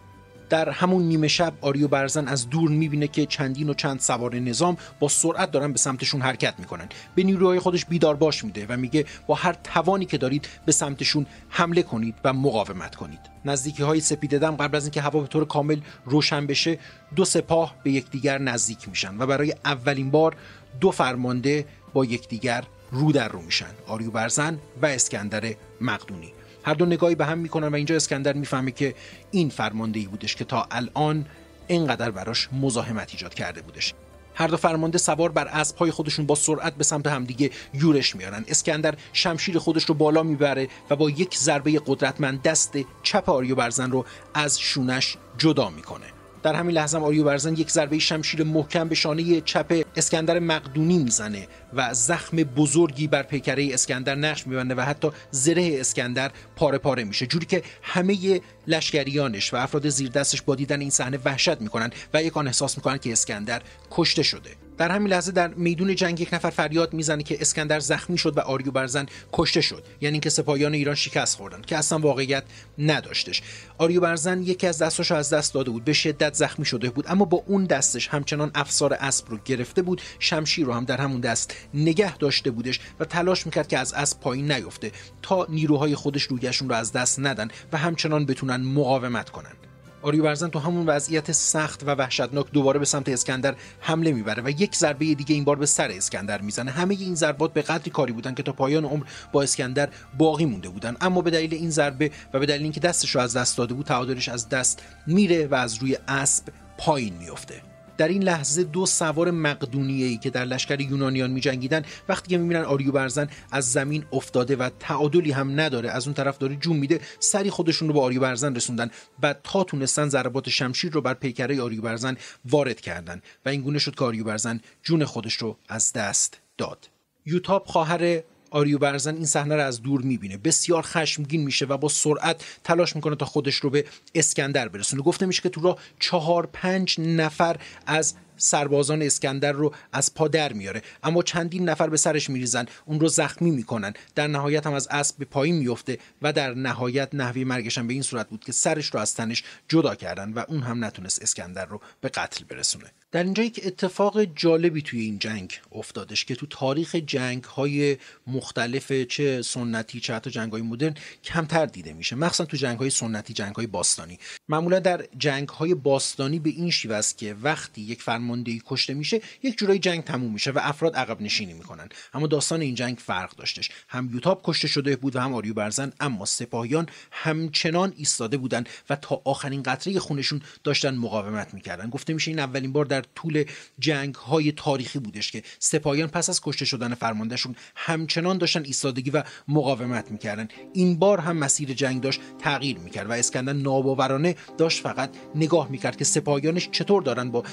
در 0.50 0.70
همون 0.70 1.04
نیمه 1.04 1.28
شب 1.28 1.54
آریو 1.62 1.88
برزن 1.88 2.28
از 2.28 2.50
دور 2.50 2.70
می‌بینه 2.70 3.08
که 3.08 3.26
چندین 3.26 3.70
و 3.70 3.74
چند 3.74 4.00
سوار 4.00 4.36
نظام 4.36 4.78
با 5.00 5.08
سرعت 5.08 5.52
دارن 5.52 5.72
به 5.72 5.78
سمتشون 5.78 6.22
حرکت 6.22 6.54
می‌کنن. 6.60 6.90
به 7.16 7.24
نیروهای 7.24 7.60
خودش 7.60 7.86
بیدار 7.86 8.16
باش 8.16 8.44
میده 8.44 8.66
و 8.70 8.78
میگه 8.78 9.06
با 9.28 9.36
هر 9.36 9.54
توانی 9.54 10.06
که 10.06 10.18
دارید 10.18 10.48
به 10.66 10.72
سمتشون 10.72 11.26
حمله 11.50 11.84
کنید 11.84 12.16
و 12.24 12.34
مقاومت 12.34 12.96
کنید. 12.96 13.20
نزدیکی 13.46 13.84
های 13.84 14.00
سپیددم 14.00 14.56
قبل 14.56 14.76
از 14.78 14.84
اینکه 14.84 15.02
هوا 15.02 15.20
به 15.20 15.28
طور 15.28 15.46
کامل 15.46 15.80
روشن 16.06 16.48
بشه 16.48 16.80
دو 17.16 17.26
سپاه 17.26 17.76
به 17.84 17.92
یکدیگر 17.92 18.38
نزدیک 18.38 18.90
میشن 18.90 19.16
و 19.18 19.26
برای 19.26 19.56
اولین 19.66 20.12
بار 20.12 20.36
دو 20.82 20.92
فرمانده 20.92 21.66
با 21.94 22.06
یکدیگر 22.06 22.64
رو 22.92 23.12
در 23.12 23.28
رو 23.28 23.42
میشن. 23.42 23.72
آریو 23.88 24.12
برزن 24.12 24.60
و 24.82 24.86
اسکندر 24.86 25.54
مقدونی. 25.82 26.37
هر 26.68 26.74
دو 26.74 26.86
نگاهی 26.86 27.16
به 27.16 27.26
هم 27.26 27.38
می‌کنن 27.38 27.68
و 27.68 27.76
اینجا 27.76 27.96
اسکندر 27.96 28.34
می‌فهمه 28.34 28.72
که 28.72 28.96
این 29.32 29.50
فرماندهی 29.50 30.08
بودش 30.08 30.36
که 30.36 30.46
تا 30.46 30.68
الان 30.72 31.26
اینقدر 31.68 32.12
براش 32.12 32.50
مزاحمت 32.62 33.12
ایجاد 33.12 33.34
کرده 33.34 33.62
بودش. 33.62 33.94
هر 34.36 34.48
دو 34.48 34.58
فرمانده 34.58 34.98
سوار 34.98 35.32
بر 35.32 35.48
اسبهای 35.48 35.92
خودشون 35.92 36.26
با 36.26 36.36
سرعت 36.36 36.76
به 36.76 36.84
سمت 36.84 37.08
همدیگه 37.08 37.50
یورش 37.74 38.16
میارن 38.16 38.46
اسکندر 38.48 38.96
شمشیر 39.14 39.60
خودش 39.60 39.86
رو 39.86 39.94
بالا 39.96 40.24
می‌بره 40.24 40.68
و 40.90 40.96
با 40.96 41.10
یک 41.10 41.38
ضربه 41.38 41.82
قدرتمند 41.86 42.42
دست 42.42 42.78
چپ 43.04 43.30
آریو 43.30 43.56
برزن 43.56 43.92
رو 43.92 44.06
از 44.34 44.60
شونش 44.60 45.18
جدا 45.38 45.70
می‌کنه. 45.70 46.06
در 46.44 46.54
همین 46.54 46.76
لحظه 46.76 46.98
آریو 46.98 47.24
برزن 47.24 47.54
یک 47.54 47.72
ضربه 47.72 48.00
شمشیر 48.00 48.44
محکم 48.44 48.88
به 48.88 48.96
شانه 48.96 49.42
چپ 49.42 49.84
اسکندر 49.96 50.40
مقدونی 50.40 50.98
می‌زنه 50.98 51.48
و 51.74 51.94
زخم 51.94 52.38
بزرگی 52.38 53.08
بر 53.08 53.24
پیکره 53.24 53.74
اسکندر 53.74 54.16
نقش 54.16 54.48
میبنده 54.48 54.76
و 54.76 54.82
حتی 54.82 55.10
زره 55.32 55.78
اسکندر 55.80 56.32
پاره 56.56 56.78
پاره 56.78 57.04
میشه. 57.04 57.28
جوری 57.28 57.46
که 57.46 57.64
همه 57.82 58.42
لشکریانش 58.68 59.54
و 59.54 59.58
افراد 59.58 59.90
زیر 59.90 60.10
دستش 60.10 60.42
با 60.42 60.56
دیدن 60.56 60.82
این 60.82 60.90
صحنه 60.90 61.20
وحشت 61.26 61.62
می‌کنن 61.62 61.90
و 62.14 62.24
یکان 62.24 62.48
احساس 62.48 62.78
می‌کنن 62.78 62.98
که 62.98 63.12
اسکندر 63.12 63.62
کشته 63.92 64.24
شده. 64.24 64.67
در 64.78 64.92
همین 64.92 65.14
لحظه 65.14 65.32
در 65.32 65.48
میدون 65.48 65.96
جنگ 65.96 66.20
یک 66.20 66.34
نفر 66.34 66.50
فریاد 66.50 66.94
می‌زنه 66.94 67.24
که 67.24 67.38
اسکندر 67.42 67.80
زخمی 67.80 68.18
شد 68.18 68.38
و 68.38 68.40
آریو 68.40 68.72
برزن 68.72 69.06
کشته 69.34 69.62
شد. 69.62 69.84
یعنی 70.02 70.14
اینکه 70.14 70.30
سپاهیان 70.30 70.74
ایران 70.74 70.96
شکست 70.96 71.38
خوردن 71.38 71.62
که 71.62 71.78
اصلا 71.78 72.00
واقعیت 72.00 72.44
نداشتش. 72.78 73.42
آریو 73.78 74.02
برزن 74.02 74.44
یکی 74.44 74.68
از 74.68 74.82
دستاشو 74.82 75.16
از 75.16 75.30
دست 75.34 75.54
داده 75.54 75.72
بود. 75.72 75.86
به 75.86 75.94
شدت 75.94 76.34
زخمی 76.34 76.66
شده 76.66 76.90
بود. 76.90 77.06
اما 77.08 77.26
با 77.26 77.44
اون 77.48 77.66
دستش 77.66 78.08
همچنان 78.08 78.52
افسار 78.56 78.94
اسب 78.94 79.30
رو 79.30 79.38
گرفته 79.46 79.82
بود. 79.82 80.02
شمشیر 80.20 80.66
رو 80.66 80.74
هم 80.74 80.86
در 80.86 80.98
همون 80.98 81.22
دست 81.22 81.56
نگه 81.74 82.18
داشته 82.18 82.52
بودش 82.52 82.80
و 83.00 83.06
تلاش 83.06 83.46
می‌کرد 83.46 83.68
که 83.68 83.78
از 83.78 83.94
اسب 83.94 84.20
پایین 84.20 84.52
نیفته 84.52 84.92
تا 85.22 85.48
نیروهای 85.50 85.96
خودش 85.96 86.24
رویشون 86.24 86.70
رو 86.70 86.76
از 86.76 86.92
دست 86.92 87.20
ندن 87.20 87.48
و 87.74 87.78
همچنان 87.78 88.26
بتونن 88.26 88.56
مقاومت 88.56 89.30
کنن. 89.30 89.67
آریو 90.02 90.24
برزن 90.24 90.48
تو 90.48 90.60
همون 90.60 90.86
وضعیت 90.86 91.32
سخت 91.32 91.84
و 91.84 91.96
وحشتناک 91.96 92.52
دوباره 92.52 92.80
به 92.80 92.86
سمت 92.86 93.10
اسکندر 93.10 93.56
حمله 93.80 94.12
می‌بره 94.12 94.44
و 94.44 94.50
یک 94.50 94.76
ضربه 94.76 95.14
دیگه 95.14 95.36
این 95.36 95.44
بار 95.44 95.56
به 95.56 95.66
سر 95.66 95.92
اسکندر 95.92 96.42
می‌زنه. 96.42 96.72
همه 96.72 96.96
این 96.96 97.16
ضربات 97.16 97.54
به 97.54 97.62
قدری 97.62 97.92
کاری 97.92 98.14
بودن 98.14 98.34
که 98.34 98.44
تا 98.44 98.52
پایان 98.52 98.86
عمر 98.86 99.04
با 99.32 99.44
اسکندر 99.44 99.90
باقی 100.18 100.46
مونده 100.46 100.70
بودن. 100.70 100.96
اما 101.02 101.22
به 101.22 101.32
دلیل 101.32 101.54
این 101.54 101.70
ضربه 101.70 102.12
و 102.34 102.40
به 102.40 102.46
دلیل 102.46 102.64
اینکه 102.64 102.80
دستش 102.80 103.16
رو 103.16 103.22
از 103.22 103.38
دست 103.38 103.58
داده 103.58 103.74
بود 103.74 103.86
تعادلش 103.86 104.30
از 104.30 104.50
دست 104.50 104.84
میره 105.08 105.48
و 105.48 105.56
از 105.56 105.76
روی 105.76 105.98
اسب 106.08 106.44
پایین 106.78 107.14
میفته 107.14 107.62
در 107.98 108.08
این 108.08 108.24
لحظه 108.24 108.64
دو 108.64 108.86
سوار 108.86 109.28
ای 109.74 110.18
که 110.18 110.30
در 110.30 110.46
لشکر 110.46 110.82
یونانیان 110.82 111.32
میجنگیدن 111.32 111.86
وقتی 112.10 112.30
که 112.30 112.38
می‌بینن 112.38 112.64
آریو 112.64 112.92
برزن 112.92 113.28
از 113.52 113.72
زمین 113.72 114.06
افتاده 114.14 114.56
و 114.56 114.70
تعادلی 114.80 115.32
هم 115.32 115.60
نداره 115.60 115.90
از 115.90 116.08
اون 116.08 116.14
طرف 116.14 116.38
داره 116.38 116.56
جون 116.56 116.78
میده 116.78 117.00
سری 117.20 117.50
خودشون 117.50 117.88
رو 117.88 117.94
به 117.94 118.02
آریو 118.02 118.22
برزن 118.22 118.56
رسوندن 118.56 118.90
و 119.24 119.36
تا 119.44 119.64
تونستن 119.64 120.10
ضربات 120.10 120.50
شمشیر 120.50 120.92
رو 120.92 121.02
بر 121.02 121.14
پیکره 121.14 121.62
آریو 121.62 121.82
برزن 121.82 122.18
وارد 122.46 122.82
کردن. 122.82 123.22
و 123.46 123.50
این 123.50 123.62
گونه 123.62 123.80
شد 123.80 123.96
که 123.96 124.06
آریو 124.06 124.24
برزن 124.24 124.60
جون 124.84 125.06
خودش 125.06 125.34
رو 125.34 125.58
از 125.70 125.94
دست 125.94 126.42
داد. 126.58 126.90
یوتاب 127.26 127.66
خواهر 127.66 128.24
آریو 128.50 128.78
برزن 128.78 129.16
این 129.16 129.26
صحنه 129.26 129.56
رو 129.56 129.64
از 129.64 129.82
دور 129.82 130.02
می‌بینه. 130.02 130.38
بسیار 130.38 130.82
خشمگین 130.82 131.44
میشه 131.44 131.66
و 131.66 131.78
با 131.78 131.90
سرعت 131.90 132.46
تلاش 132.64 132.96
می‌کنه 132.96 133.16
تا 133.16 133.26
خودش 133.26 133.56
رو 133.56 133.70
به 133.70 133.86
اسکندر 134.16 134.68
برسونه. 134.68 135.02
گفته 135.02 135.26
میشه 135.26 135.42
که 135.42 135.50
تو 135.50 135.62
راه 135.62 135.78
چهار 136.00 136.50
پنج 136.54 137.00
نفر 137.00 137.58
از 137.86 138.14
سربازان 138.38 139.02
اسکندر 139.02 139.52
رو 139.52 139.74
از 139.94 140.14
پا 140.14 140.28
در 140.28 140.54
میاره. 140.54 140.82
اما 141.04 141.24
چندین 141.24 141.70
نفر 141.70 141.90
به 141.90 141.98
سرش 141.98 142.30
میریزن. 142.30 142.66
اون 142.86 143.00
رو 143.00 143.08
زخمی 143.08 143.52
می‌کنن. 143.52 143.94
در 144.16 144.28
نهایت 144.28 144.68
هم 144.68 144.74
از 144.74 144.88
اسب 144.92 145.18
به 145.18 145.26
پایین 145.26 145.56
میفته 145.56 145.98
و 146.22 146.34
در 146.34 146.54
نهایت 146.54 147.10
نحوی 147.14 147.44
مرگش 147.44 147.78
به 147.80 147.94
این 147.94 148.02
صورت 148.02 148.30
بود 148.30 148.44
که 148.44 148.52
سرش 148.52 148.86
رو 148.86 149.00
از 149.00 149.16
تنش 149.16 149.44
جدا 149.68 149.96
کردن 149.96 150.34
و 150.34 150.44
اون 150.48 150.62
هم 150.62 150.86
نتونست 150.86 151.22
اسکندر 151.22 151.66
رو 151.66 151.82
به 152.02 152.10
قتل 152.10 152.46
برسونه. 152.46 152.92
در 153.12 153.24
اینجا 153.24 153.44
یک 153.44 153.62
اتفاق 153.66 154.24
جالبی 154.24 154.82
توی 154.82 155.02
این 155.02 155.20
جنگ 155.20 155.60
افتادش 155.72 156.26
که 156.26 156.36
تو 156.36 156.46
تاریخ 156.50 156.96
جنگ 156.96 157.44
های 157.44 157.98
مختلف 158.28 158.92
چه 158.92 159.42
سنتی 159.42 160.00
چه 160.00 160.14
حتی 160.14 160.30
جنگ 160.30 160.52
های 160.52 160.62
مدرن 160.62 160.94
کمتر 161.24 161.66
دیده 161.66 161.94
میشه. 161.94 162.16
مخصوصا 162.16 162.46
تو 162.46 162.58
جنگ 162.58 162.80
های 162.80 162.90
سنتی 162.90 163.34
جنگ 163.34 163.56
های 163.56 163.68
باستانی. 163.68 164.20
معمولا 164.50 164.80
در 164.80 165.06
جنگ 165.18 165.50
های 165.50 165.74
باستانی 165.74 166.40
به 166.40 166.50
این 166.50 166.70
شیوه 166.70 166.96
است 166.96 167.18
که 167.18 167.36
وقتی 167.44 167.82
یک 167.82 168.02
فرماندهی 168.28 168.62
کشته 168.66 168.94
میشه 168.94 169.22
یک 169.44 169.58
جورایی 169.58 169.80
جنگ 169.80 170.04
تموم 170.04 170.34
میشه 170.34 170.52
و 170.52 170.60
افراد 170.62 170.96
عقب 170.96 171.22
نشینی 171.22 171.54
می‌کنن. 171.54 171.90
اما 172.14 172.28
داستان 172.28 172.62
این 172.62 172.76
جنگ 172.76 172.98
فرق 172.98 173.36
داشتش. 173.36 173.70
هم 173.90 174.10
یوتاب 174.14 174.42
کشته 174.44 174.68
شده 174.68 174.96
بود 174.96 175.16
و 175.16 175.20
هم 175.20 175.34
آریو 175.34 175.54
برزن 175.54 175.94
اما 176.00 176.26
سپاهیان 176.26 176.86
همچنان 177.12 177.94
ایستاده 177.98 178.38
بودن 178.38 178.64
و 178.90 178.96
تا 178.96 179.22
آخرین 179.26 179.64
قطره 179.64 180.00
خونشون 180.00 180.42
داشتن 180.64 180.96
مقاومت 180.96 181.54
می‌کردن. 181.54 181.90
گفته 181.90 182.14
میشه 182.14 182.32
این 182.32 182.40
اولین 182.40 182.74
بار 182.74 182.86
در 182.86 183.04
طول 183.16 183.44
جنگ 183.80 184.16
های 184.16 184.52
تاریخی 184.52 185.00
بودش 185.00 185.32
که 185.32 185.44
سپاهیان 185.60 186.10
پس 186.10 186.30
از 186.30 186.42
کشته 186.42 186.66
شدن 186.66 186.94
فرماندهشون 186.94 187.56
همچنان 187.76 188.38
داشتن 188.38 188.64
ایستادگی 188.66 189.10
و 189.10 189.24
مقاومت 189.48 190.12
می‌کردن. 190.12 190.48
این 190.74 191.00
بار 191.00 191.20
هم 191.20 191.38
مسیر 191.38 191.74
جنگ 191.74 192.02
داشت 192.02 192.22
تغییر 192.40 192.78
می‌کرد 192.78 193.10
و 193.10 193.14
اسکندر 193.14 193.54
ناباورانه 193.54 194.36
داشت 194.58 194.84
فقط 194.84 195.10
نگاه 195.36 195.70
می‌کرد 195.70 195.98
که 195.98 196.04
سپاهیانش 196.04 196.70
چطور 196.72 197.04
دارن 197.04 197.32
با 197.32 197.44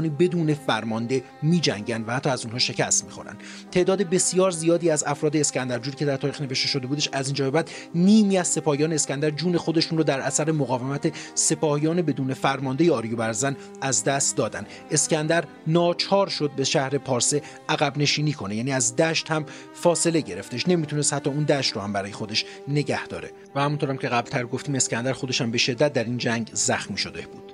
سپاهیانی 0.00 0.28
بدون 0.28 0.54
فرمانده 0.54 1.22
میجنگن 1.42 2.04
و 2.06 2.12
حتی 2.12 2.30
از 2.30 2.44
اونها 2.44 2.58
شکست 2.58 3.04
می‌خورن. 3.04 3.36
تعداد 3.72 4.02
بسیار 4.02 4.50
زیادی 4.50 4.90
از 4.90 5.04
افراد 5.06 5.36
اسکندرجور 5.36 5.94
که 5.94 6.04
در 6.04 6.16
تاریخ 6.16 6.40
نوشته 6.40 6.68
شده 6.68 6.86
بودش 6.86 7.08
از 7.12 7.26
اینجا 7.26 7.50
بعد 7.50 7.70
نیمی 7.94 8.38
از 8.38 8.48
سپاهیان 8.48 8.92
اسکندر 8.92 9.30
جون 9.30 9.56
خودشون 9.56 9.98
رو 9.98 10.04
در 10.04 10.20
اثر 10.20 10.50
مقاومت 10.50 11.12
سپاهیان 11.34 12.02
بدون 12.02 12.34
فرمانده 12.34 12.92
آریو 12.92 13.16
برزن 13.16 13.56
از 13.80 14.04
دست 14.04 14.36
دادن. 14.36 14.66
اسکندر 14.90 15.44
ناچار 15.66 16.28
شد 16.28 16.50
به 16.56 16.64
شهر 16.64 16.98
پارسه 16.98 17.42
عقب 17.68 17.98
نشینی 17.98 18.32
کنه. 18.32 18.56
یعنی 18.56 18.72
از 18.72 18.96
دشت 18.96 19.30
هم 19.30 19.46
فاصله 19.74 20.20
گرفتش. 20.20 20.68
نمی‌تونست 20.68 21.14
حتی 21.14 21.30
اون 21.30 21.44
دشت 21.44 21.72
رو 21.72 21.80
هم 21.80 21.92
برای 21.92 22.12
خودش 22.12 22.44
نگه 22.68 23.06
داره. 23.06 23.30
و 23.54 23.60
همونطورم 23.60 23.96
که 23.96 24.08
قبلتر 24.08 24.44
گفتیم 24.44 24.74
اسکندر 24.74 25.12
خودش 25.12 25.40
هم 25.40 25.50
به 25.50 25.58
شدت 25.58 25.92
در 25.92 26.04
این 26.04 26.18
جنگ 26.18 26.50
زخمی 26.52 26.98
شده 26.98 27.20
بود. 27.20 27.49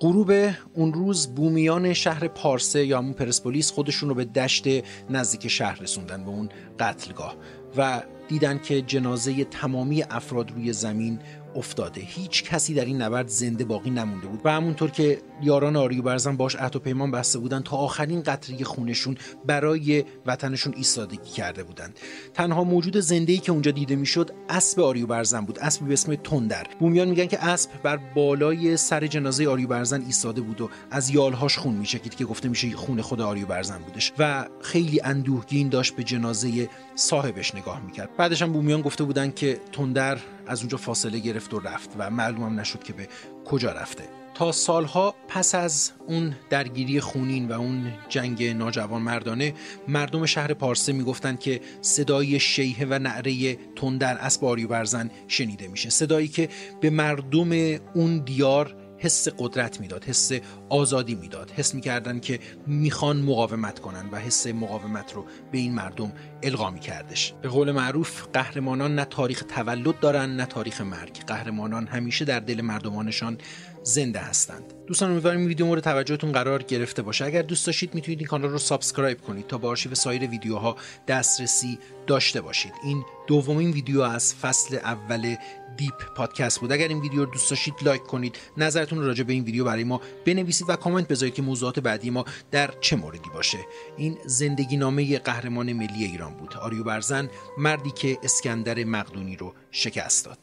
غروب 0.00 0.32
اون 0.74 0.92
روز 0.92 1.34
بومیان 1.34 1.92
شهر 1.92 2.28
پارسه 2.28 2.86
یا 2.86 2.98
همون 2.98 3.12
پرسپولیس 3.12 3.70
خودشون 3.70 4.08
رو 4.08 4.14
به 4.14 4.24
دشت 4.24 4.64
نزدیک 5.10 5.48
شهر 5.48 5.82
رسوندن 5.82 6.24
به 6.24 6.30
اون 6.30 6.48
قتلگاه 6.78 7.36
و 7.76 8.02
دیدن 8.28 8.58
که 8.58 8.82
جنازه 8.82 9.44
تمامی 9.44 10.02
افراد 10.02 10.50
روی 10.50 10.72
زمین 10.72 11.18
افتاده. 11.56 12.00
هیچ 12.00 12.44
کسی 12.44 12.74
در 12.74 12.84
این 12.84 13.02
نبرد 13.02 13.28
زنده 13.28 13.64
باقی 13.64 13.90
نمونده 13.90 14.26
بود. 14.26 14.40
و 14.44 14.52
همونطور 14.52 14.90
که 14.90 15.22
یاران 15.42 15.76
آریو 15.76 16.02
برزن 16.02 16.36
باش 16.36 16.56
عهد 16.56 16.76
و 16.76 16.78
پیمان 16.78 17.10
بسته 17.10 17.38
بودن 17.38 17.62
تا 17.62 17.76
آخرین 17.76 18.22
قطره 18.22 18.64
خونشون 18.64 19.16
برای 19.46 20.04
وطنشون 20.26 20.74
ایستادگی 20.76 21.30
کرده 21.30 21.62
بودند. 21.62 21.98
تنها 22.34 22.64
موجود 22.64 22.96
زنده 22.96 23.32
ای 23.32 23.38
که 23.38 23.52
اونجا 23.52 23.70
دیده 23.70 23.96
می‌شد 23.96 24.30
اسب 24.48 24.80
آریو 24.80 25.06
برزن 25.06 25.40
بود 25.40 25.58
اسبی 25.58 25.86
به 25.86 25.92
اسم 25.92 26.14
تندر. 26.14 26.66
بومیان 26.78 27.08
میگن 27.08 27.26
که 27.26 27.44
اسب 27.44 27.70
بر 27.82 27.96
بالای 27.96 28.76
سر 28.76 29.06
جنازه 29.06 29.48
آریو 29.48 29.68
برزن 29.68 30.02
ایستاده 30.02 30.40
بود 30.40 30.60
و 30.60 30.70
از 30.90 31.10
یالهاش 31.10 31.58
خون 31.58 31.74
میچکید 31.74 32.14
که 32.14 32.24
گفته 32.24 32.48
میشه 32.48 32.76
خون 32.76 33.02
خود 33.02 33.20
آریو 33.20 33.46
برزن 33.46 33.78
بودش. 33.78 34.12
و 34.18 34.46
خیلی 34.60 35.00
اندوهگین 35.00 35.68
داشت 35.68 35.96
به 35.96 36.04
جنازه 36.04 36.68
صاحبش 36.98 37.54
نگاه 37.54 37.80
می‌کرد. 37.80 38.16
بعدش 38.16 38.42
هم 38.42 38.52
بومیان 38.52 38.82
گفته 38.82 39.04
بودن 39.04 39.30
که 39.30 39.60
تندر 39.72 40.18
از 40.46 40.60
اونجا 40.60 40.76
فاصله 40.76 41.18
گرفت 41.18 41.54
و 41.54 41.60
رفت 41.60 41.90
و 41.98 42.10
معلومم 42.10 42.60
نشد 42.60 42.82
که 42.82 42.92
به 42.92 43.08
کجا 43.44 43.72
رفته. 43.72 44.04
تا 44.34 44.52
سالها 44.52 45.14
پس 45.28 45.54
از 45.54 45.90
اون 46.06 46.36
درگیری 46.50 47.00
خونین 47.00 47.48
و 47.48 47.52
اون 47.52 47.92
جنگ 48.08 48.44
ناجوان 48.44 49.02
مردانه 49.02 49.54
مردم 49.88 50.26
شهر 50.26 50.54
پارسه 50.54 50.92
می‌گفتند 50.92 51.40
که 51.40 51.60
صدای 51.80 52.40
شیهه 52.40 52.86
و 52.90 52.98
نعره 52.98 53.56
تندر 53.76 54.16
اسب 54.16 54.66
برزن 54.66 55.10
شنیده 55.28 55.68
میشه. 55.68 55.90
صدایی 55.90 56.28
که 56.28 56.48
به 56.80 56.90
مردم 56.90 57.52
اون 57.94 58.18
دیار 58.18 58.76
حس 59.00 59.28
قدرت 59.38 59.80
می‌داد 59.80 60.04
حس 60.04 60.32
آزادی 60.68 61.14
می‌داد. 61.14 61.50
حس 61.50 61.74
می‌کردن 61.74 62.20
که 62.20 62.38
می‌خوان 62.66 63.22
مقاومت 63.22 63.78
کنن 63.78 64.08
و 64.12 64.16
حس 64.16 64.46
مقاومت 64.46 65.12
رو 65.14 65.24
به 65.52 65.58
این 65.58 65.74
مردم 65.74 66.12
القا 66.42 66.70
میکردش. 66.70 67.34
به 67.42 67.48
قول 67.48 67.72
معروف 67.72 68.26
قهرمانان 68.32 68.94
نه 68.94 69.04
تاریخ 69.04 69.44
تولد 69.48 70.00
دارن 70.00 70.36
نه 70.36 70.46
تاریخ 70.46 70.80
مرگ. 70.80 71.24
قهرمانان 71.26 71.86
همیشه 71.86 72.24
در 72.24 72.40
دل 72.40 72.60
مردمانشان 72.60 73.38
زنده 73.82 74.18
هستند. 74.18 74.74
دوستان 74.86 75.10
امیدوارم 75.10 75.38
این 75.38 75.46
ویدیو 75.46 75.66
مورد 75.66 75.82
توجهتون 75.82 76.32
قرار 76.32 76.62
گرفته 76.62 77.02
باشه. 77.02 77.24
اگر 77.24 77.42
دوست 77.42 77.66
داشتید 77.66 77.94
می‌تونید 77.94 78.18
این 78.18 78.28
کانال 78.28 78.50
رو 78.50 78.58
subscribe 78.58 79.20
کنید 79.20 79.46
تا 79.46 79.58
به 79.58 79.68
آرشیو 79.68 79.94
سایر 79.94 80.26
ویدیوها 80.26 80.76
دسترسی 81.08 81.78
داشته 82.06 82.40
باشید. 82.40 82.72
این 82.84 83.04
دومین 83.26 83.70
ویدیو 83.70 84.00
از 84.00 84.34
فصل 84.34 84.76
اول 84.76 85.36
Deep 85.76 86.14
پادکست 86.16 86.60
بود. 86.60 86.72
اگر 86.72 86.88
این 86.88 87.00
ویدیو 87.00 87.24
رو 87.24 87.32
دوست 87.32 87.50
داشتید 87.50 87.74
لایک 87.82 88.02
کنید. 88.02 88.38
نظرتون 88.56 88.98
راجع 88.98 89.24
به 89.24 89.32
این 89.32 89.44
ویدیو 89.44 89.64
برای 89.64 89.84
ما 89.84 90.00
بنویسید 90.26 90.70
و 90.70 90.76
کامنت 90.76 91.08
بذارید 91.08 91.34
که 91.34 91.42
موضوعات 91.42 91.80
بعدی 91.80 92.10
ما 92.10 92.24
در 92.50 92.74
چه 92.80 92.96
موردی 92.96 93.30
باشه. 93.34 93.58
این 93.96 94.18
زندگی 94.26 94.76
نامه 94.76 95.18
قهرمان 95.18 95.72
ملی 95.72 96.04
ایران 96.04 96.27
بود. 96.34 96.56
آریو 96.56 96.84
برزن 96.84 97.30
مردی 97.58 97.90
که 97.90 98.18
اسکندر 98.22 98.84
مقدونی 98.84 99.36
رو 99.36 99.54
شکست 99.70 100.24
داد. 100.24 100.38